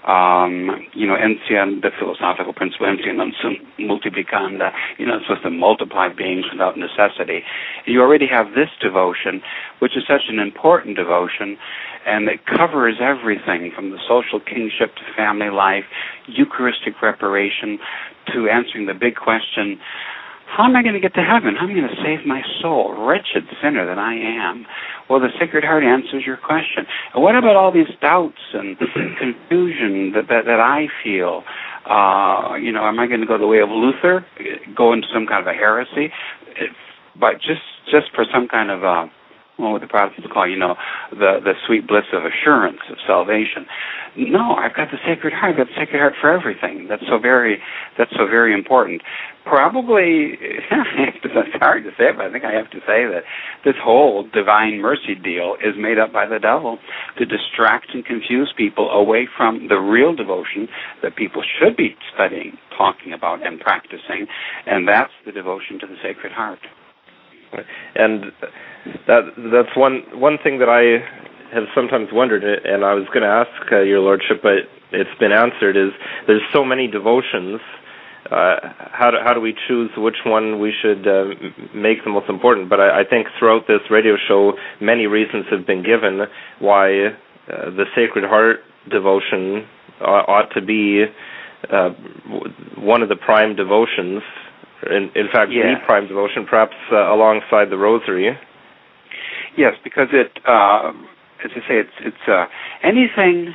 [0.05, 3.19] um, you know, Ensian, the philosophical principle, Ensian
[3.81, 7.43] multiplicanda, you know, it's supposed to multiply beings without necessity.
[7.87, 9.41] You already have this devotion,
[9.79, 11.57] which is such an important devotion,
[12.07, 15.85] and it covers everything from the social kingship to family life,
[16.27, 17.79] Eucharistic reparation,
[18.33, 19.81] to answering the big question,
[20.47, 21.57] how am I going to get to heaven?
[21.59, 22.95] How am I going to save my soul?
[23.07, 24.67] Wretched sinner that I am.
[25.09, 26.87] Well, the Sacred Heart answers your question.
[27.15, 28.79] And what about all these doubts and
[29.19, 31.43] confusion that, that, that I feel?
[31.85, 34.25] Uh, you know, am I going to go the way of Luther,
[34.77, 36.13] go into some kind of a heresy?
[37.19, 38.83] But just just for some kind of
[39.59, 40.75] uh, what the Protestants call, you know,
[41.11, 43.67] the the sweet bliss of assurance of salvation.
[44.17, 45.53] No, I've got the Sacred Heart.
[45.53, 46.87] I've got the Sacred Heart for everything.
[46.89, 47.63] That's so very
[47.97, 49.03] that's so very important.
[49.45, 53.23] Probably, it's hard to say, but I think I have to say that
[53.65, 56.79] this whole divine mercy deal is made up by the devil
[57.19, 60.67] to distract and confuse people away from the real devotion
[61.03, 64.27] that people should be studying, talking about, and practicing,
[64.67, 66.61] and that's the devotion to the Sacred Heart.
[67.95, 68.33] And
[69.07, 69.23] that
[69.53, 71.01] that's one one thing that I
[71.55, 75.33] have sometimes wondered, and I was going to ask uh, your lordship, but it's been
[75.33, 75.77] answered.
[75.77, 75.93] Is
[76.27, 77.61] there's so many devotions.
[78.31, 78.57] Uh,
[78.93, 81.25] how do how do we choose which one we should uh,
[81.75, 82.69] make the most important?
[82.69, 86.27] But I, I think throughout this radio show, many reasons have been given
[86.59, 88.61] why uh, the Sacred Heart
[88.91, 89.67] devotion
[90.01, 91.05] ought to be
[91.71, 91.91] uh,
[92.77, 94.23] one of the prime devotions
[94.91, 95.75] in, in fact, yeah.
[95.75, 98.37] the prime devotion, perhaps uh, alongside the Rosary.
[99.57, 100.93] Yes, because it, uh,
[101.45, 102.47] as I say, it's it's uh,
[102.83, 103.55] anything.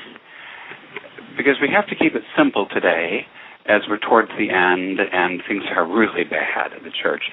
[1.38, 3.26] Because we have to keep it simple today,
[3.66, 7.24] as we're towards the end and things are really bad in the church.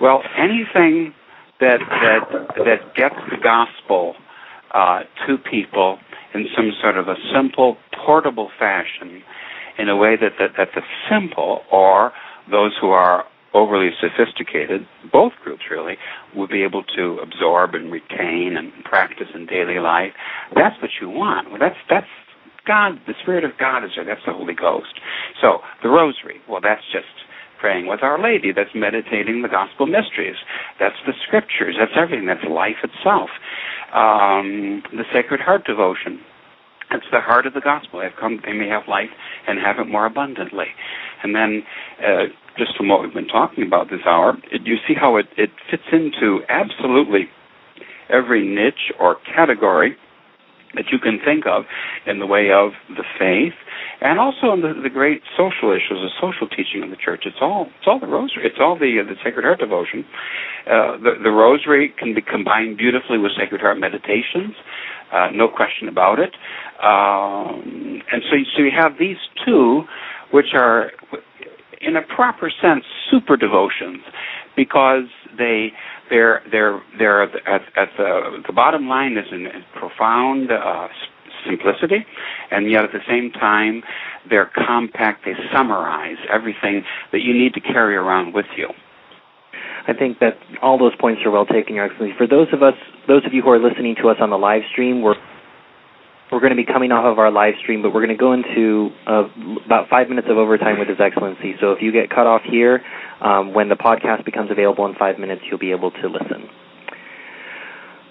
[0.00, 1.14] Well, anything
[1.60, 4.14] that that that gets the gospel
[4.72, 5.98] uh, to people
[6.34, 9.22] in some sort of a simple, portable fashion,
[9.78, 12.12] in a way that that, that the simple or
[12.50, 13.24] those who are
[13.54, 15.96] overly sophisticated, both groups really,
[16.34, 20.12] will be able to absorb and retain and practice in daily life.
[20.54, 21.50] That's what you want.
[21.50, 22.10] Well, that's that's
[22.66, 23.00] God.
[23.06, 24.04] The Spirit of God is there.
[24.04, 25.00] That's the Holy Ghost.
[25.40, 26.40] So the Rosary.
[26.48, 27.06] Well, that's just
[27.60, 28.52] praying with Our Lady.
[28.52, 30.36] That's meditating the Gospel mysteries.
[30.80, 31.76] That's the Scriptures.
[31.78, 32.26] That's everything.
[32.26, 33.30] That's life itself.
[33.94, 36.20] Um, the Sacred Heart devotion.
[36.90, 38.00] It's the heart of the gospel.
[38.00, 39.10] I've come they may have life
[39.48, 40.66] and have it more abundantly.
[41.22, 41.62] And then
[41.98, 42.24] uh,
[42.56, 45.50] just from what we've been talking about this hour, it, you see how it, it
[45.70, 47.28] fits into absolutely
[48.08, 49.96] every niche or category
[50.74, 51.64] that you can think of
[52.06, 53.54] in the way of the faith
[54.00, 57.22] and also in the, the great social issues, the social teaching of the church.
[57.26, 58.44] It's all it's all the rosary.
[58.44, 60.04] It's all the the Sacred Heart devotion.
[60.66, 64.54] Uh, the the rosary can be combined beautifully with Sacred Heart meditations,
[65.12, 66.34] uh, no question about it.
[66.82, 69.84] Um, and so so you have these two,
[70.32, 70.90] which are
[71.86, 74.02] in a proper sense super devotions
[74.56, 75.04] because
[75.36, 75.72] they
[76.10, 80.88] they're they're they're at, at the the bottom line is in profound uh,
[81.46, 82.06] simplicity,
[82.50, 83.82] and yet at the same time
[84.28, 85.24] they're compact.
[85.24, 88.68] They summarize everything that you need to carry around with you.
[89.86, 92.16] I think that all those points are well taken, Your Excellency.
[92.16, 92.74] For those of us,
[93.06, 95.16] those of you who are listening to us on the live stream, we're
[96.32, 98.32] we're going to be coming off of our live stream, but we're going to go
[98.32, 99.24] into uh,
[99.66, 101.54] about five minutes of overtime with His Excellency.
[101.60, 102.82] So if you get cut off here,
[103.20, 106.48] um, when the podcast becomes available in five minutes, you'll be able to listen.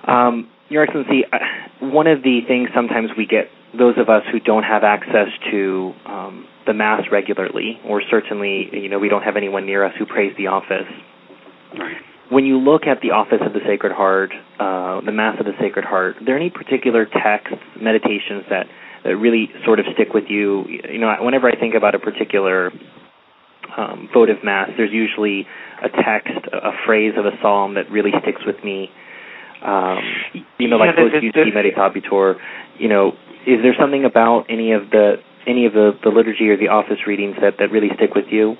[0.07, 1.37] Um, Your Excellency, uh,
[1.81, 5.93] one of the things sometimes we get, those of us who don't have access to
[6.05, 10.05] um, the Mass regularly, or certainly, you know, we don't have anyone near us who
[10.05, 10.87] prays the office.
[11.77, 11.97] Right
[12.29, 15.53] when you look at the Office of the Sacred Heart, uh, the Mass of the
[15.59, 18.65] Sacred Heart, are there any particular texts, meditations that,
[19.03, 20.65] that really sort of stick with you?
[20.67, 22.71] You know, whenever I think about a particular
[23.77, 25.45] um, votive Mass, there's usually
[25.83, 28.89] a text, a phrase of a psalm that really sticks with me.
[29.63, 29.99] Um,
[30.57, 32.35] you know, like yeah, Post Meditabitur.
[32.79, 33.13] You know,
[33.47, 35.15] is there something about any of the
[35.47, 38.55] any of the, the liturgy or the office readings that, that really stick with you?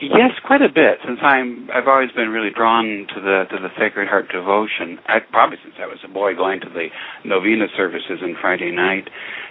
[0.00, 0.98] Yes, quite a bit.
[1.06, 4.98] Since I'm, I've always been really drawn to the to the Sacred Heart devotion.
[5.06, 6.88] I, probably since I was a boy, going to the
[7.24, 9.08] novena services on Friday night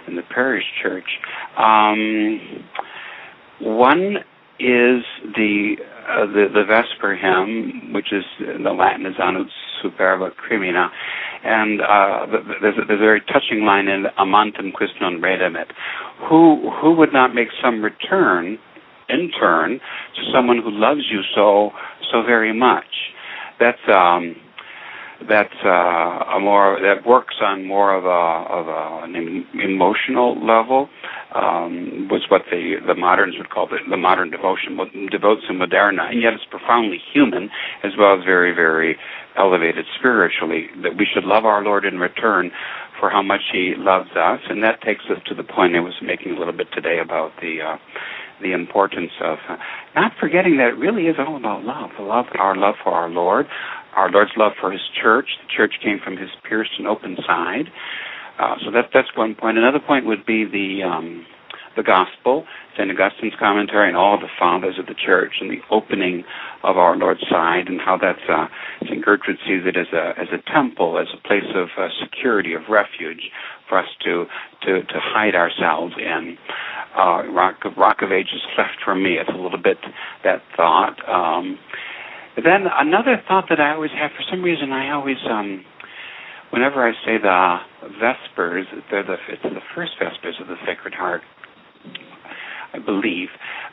[0.08, 1.06] in the parish church.
[1.56, 2.64] Um,
[3.60, 4.16] one
[4.58, 5.04] is
[5.36, 5.76] the
[6.08, 9.46] uh, the the Vesper hymn, which is the Latin is Anut
[9.84, 10.88] superba crimina,
[11.44, 12.26] and uh,
[12.60, 15.70] there's, a, there's a very touching line in Amantem quis non redamet.
[16.28, 18.58] Who who would not make some return?
[19.12, 21.70] In turn to someone who loves you so
[22.12, 22.84] so very much.
[23.58, 24.36] That's um,
[25.28, 30.88] that's uh, a more that works on more of a of a, an emotional level.
[31.34, 34.76] Um, was what the the moderns would call the, the modern devotion,
[35.12, 37.50] devotio moderna, and yet it's profoundly human
[37.84, 38.96] as well as very very
[39.36, 40.68] elevated spiritually.
[40.82, 42.50] That we should love our Lord in return
[42.98, 45.94] for how much He loves us, and that takes us to the point I was
[46.02, 47.76] making a little bit today about the uh,
[48.42, 49.56] the importance of uh,
[49.94, 51.90] not forgetting that it really is all about love.
[51.98, 53.46] Love, our love for our Lord,
[53.96, 55.26] our Lord's love for His church.
[55.42, 57.66] The church came from His pierced and open side.
[58.38, 59.58] Uh, so that that's one point.
[59.58, 61.26] Another point would be the um,
[61.80, 62.44] the gospel,
[62.76, 62.90] St.
[62.90, 66.24] Augustine's commentary, and all the fathers of the church, and the opening
[66.62, 68.46] of our Lord's side, and how that's uh,
[68.84, 69.04] St.
[69.04, 72.62] Gertrude sees it as a as a temple, as a place of uh, security, of
[72.68, 73.30] refuge
[73.68, 74.26] for us to
[74.62, 76.36] to to hide ourselves in
[76.96, 79.16] uh, Rock, Rock of Ages left from me.
[79.18, 79.78] It's a little bit
[80.24, 80.96] that thought.
[81.08, 81.58] Um,
[82.36, 85.64] then another thought that I always have, for some reason, I always, um,
[86.50, 87.58] whenever I say the
[88.00, 91.22] Vespers, they're the, it's the first Vespers of the Sacred Heart,
[92.72, 93.28] I believe.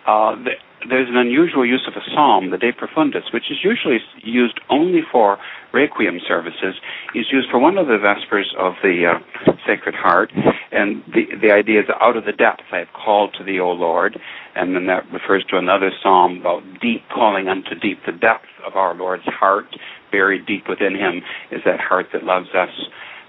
[0.05, 0.51] Uh, the,
[0.89, 5.01] there's an unusual use of a psalm, the De Profundis, which is usually used only
[5.11, 5.37] for
[5.73, 6.75] requiem services.
[7.15, 10.31] Is used for one of the Vespers of the uh, Sacred Heart,
[10.71, 13.71] and the the idea is out of the depths I have called to thee, O
[13.71, 14.19] Lord,
[14.55, 17.99] and then that refers to another psalm about deep calling unto deep.
[18.05, 19.75] The depth of our Lord's heart,
[20.11, 21.21] buried deep within Him,
[21.51, 22.69] is that heart that loves us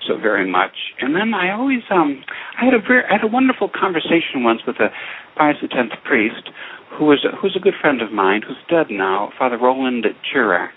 [0.09, 0.97] so very much.
[1.01, 2.25] And then I always um
[2.61, 4.89] I had a very I had a wonderful conversation once with a
[5.37, 6.51] Pius X priest
[6.99, 10.73] who was a, who's a good friend of mine who's dead now, Father Roland Chirac,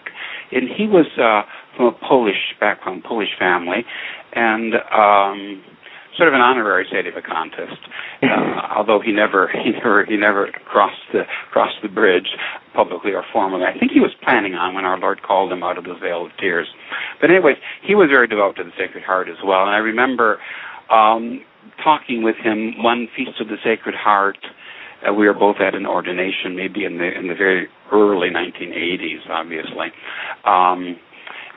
[0.51, 1.41] and he was uh,
[1.75, 3.86] from a Polish background, Polish family,
[4.34, 5.63] and um,
[6.18, 7.78] sort of an honorary sedevacantist,
[8.24, 12.28] uh, although he never he never he never crossed the crossed the bridge
[12.74, 13.64] publicly or formally.
[13.66, 16.26] I think he was planning on when our Lord called him out of the vale
[16.26, 16.68] of tears.
[17.20, 20.39] But anyways, he was very devout to the Sacred Heart as well, and I remember
[20.91, 21.41] um,
[21.84, 24.38] talking with him one feast of the Sacred Heart.
[25.07, 29.28] Uh, we were both at an ordination, maybe in the in the very early 1980s,
[29.30, 29.88] obviously.
[30.45, 30.97] Um,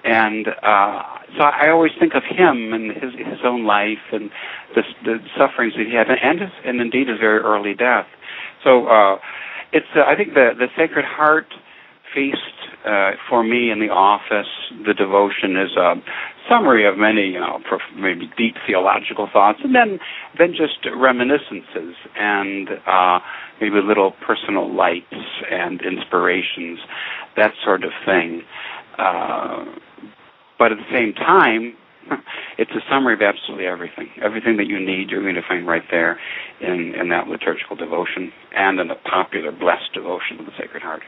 [0.04, 1.02] and uh,
[1.36, 4.30] so I always think of him and his his own life and
[4.74, 8.06] the, the sufferings that he had, and his, and indeed his very early death.
[8.62, 9.16] So uh,
[9.72, 11.46] it's uh, I think the the Sacred Heart
[12.14, 12.38] feast
[12.86, 14.46] uh, for me in the office,
[14.86, 15.94] the devotion is a
[16.48, 17.58] summary of many, you know,
[17.96, 19.98] maybe deep theological thoughts, and then
[20.38, 23.18] then just reminiscences and uh,
[23.60, 25.16] maybe little personal lights
[25.50, 26.78] and inspirations,
[27.36, 28.42] that sort of thing.
[28.98, 29.64] Uh,
[30.58, 31.76] but at the same time,
[32.58, 34.08] it's a summary of absolutely everything.
[34.22, 36.18] Everything that you need, you're going to find right there
[36.60, 41.02] in, in that liturgical devotion and in the popular blessed devotion of the Sacred Heart.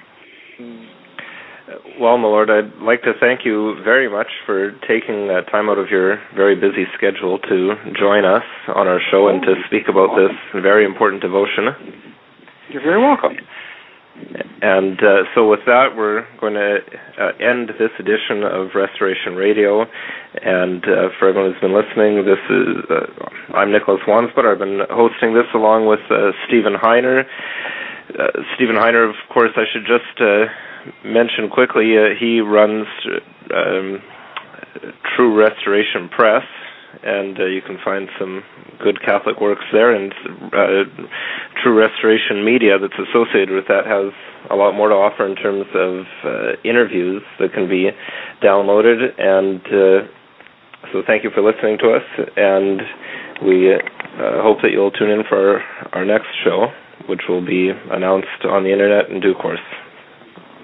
[0.60, 0.86] Mm.
[1.98, 5.78] Well, my Lord, I'd like to thank you very much for taking uh, time out
[5.78, 10.14] of your very busy schedule to join us on our show and to speak about
[10.14, 10.30] this
[10.62, 11.74] very important devotion.
[12.70, 13.36] You're very welcome.
[14.62, 16.78] And uh, so, with that, we're going to
[17.20, 19.84] uh, end this edition of Restoration Radio.
[20.42, 24.52] And uh, for everyone who's been listening, this is uh, I'm Nicholas Wansbutter.
[24.52, 27.24] I've been hosting this along with uh, Stephen Heiner.
[28.18, 30.08] Uh, Stephen Heiner, of course, I should just
[31.04, 32.86] mention quickly, he runs
[33.52, 34.00] um,
[35.14, 36.44] True Restoration Press,
[37.02, 38.42] and uh, you can find some
[38.82, 39.94] good Catholic works there.
[39.94, 40.12] And
[40.52, 40.84] uh,
[41.62, 44.12] True Restoration Media that's associated with that has
[44.50, 47.90] a lot more to offer in terms of uh, interviews that can be
[48.42, 49.18] downloaded.
[49.18, 49.60] And
[50.92, 52.80] so, thank you for listening to us, and
[53.42, 53.74] we
[54.18, 56.68] hope that you'll tune in for our, our next show,
[57.08, 59.60] which will be announced on the internet in due course.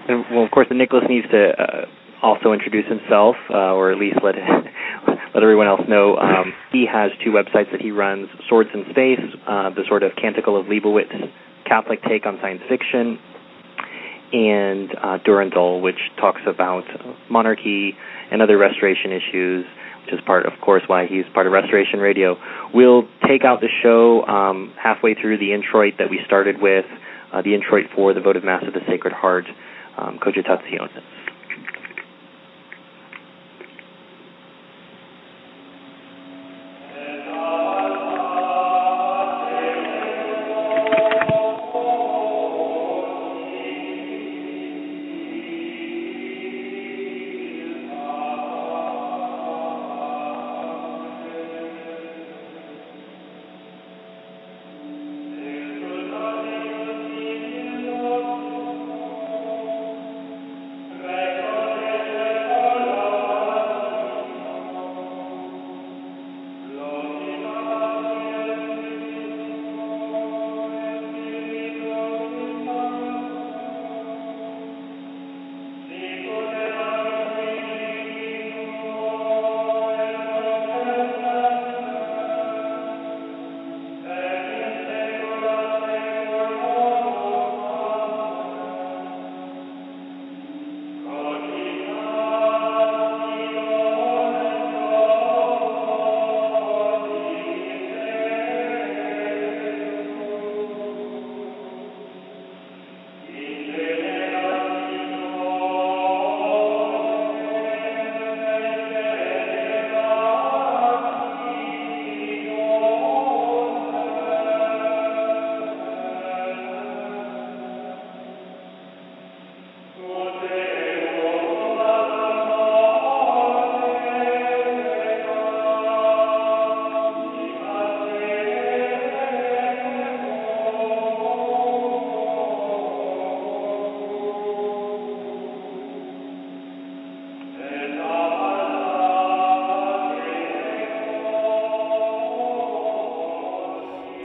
[0.09, 1.87] And, well, of course, Nicholas needs to uh,
[2.23, 4.37] also introduce himself, uh, or at least let
[5.35, 6.17] let everyone else know.
[6.17, 10.13] Um, he has two websites that he runs: Swords in Space, uh, the sort of
[10.17, 11.13] Canticle of Leibowitz
[11.67, 13.19] Catholic take on science fiction,
[14.33, 16.85] and uh, Durandal, which talks about
[17.31, 17.97] monarchy
[18.31, 19.65] and other restoration issues,
[20.05, 22.37] which is part, of course, why he's part of Restoration Radio.
[22.75, 26.87] We'll take out the show um, halfway through the introit that we started with,
[27.33, 29.47] uh, the introit for the votive Mass of the Sacred Heart,
[29.97, 30.91] um, Cogitationes.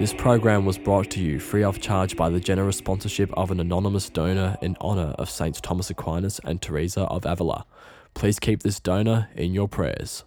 [0.07, 3.59] This program was brought to you free of charge by the generous sponsorship of an
[3.59, 7.65] anonymous donor in honor of Saints Thomas Aquinas and Teresa of Avila.
[8.13, 10.23] Please keep this donor in your prayers.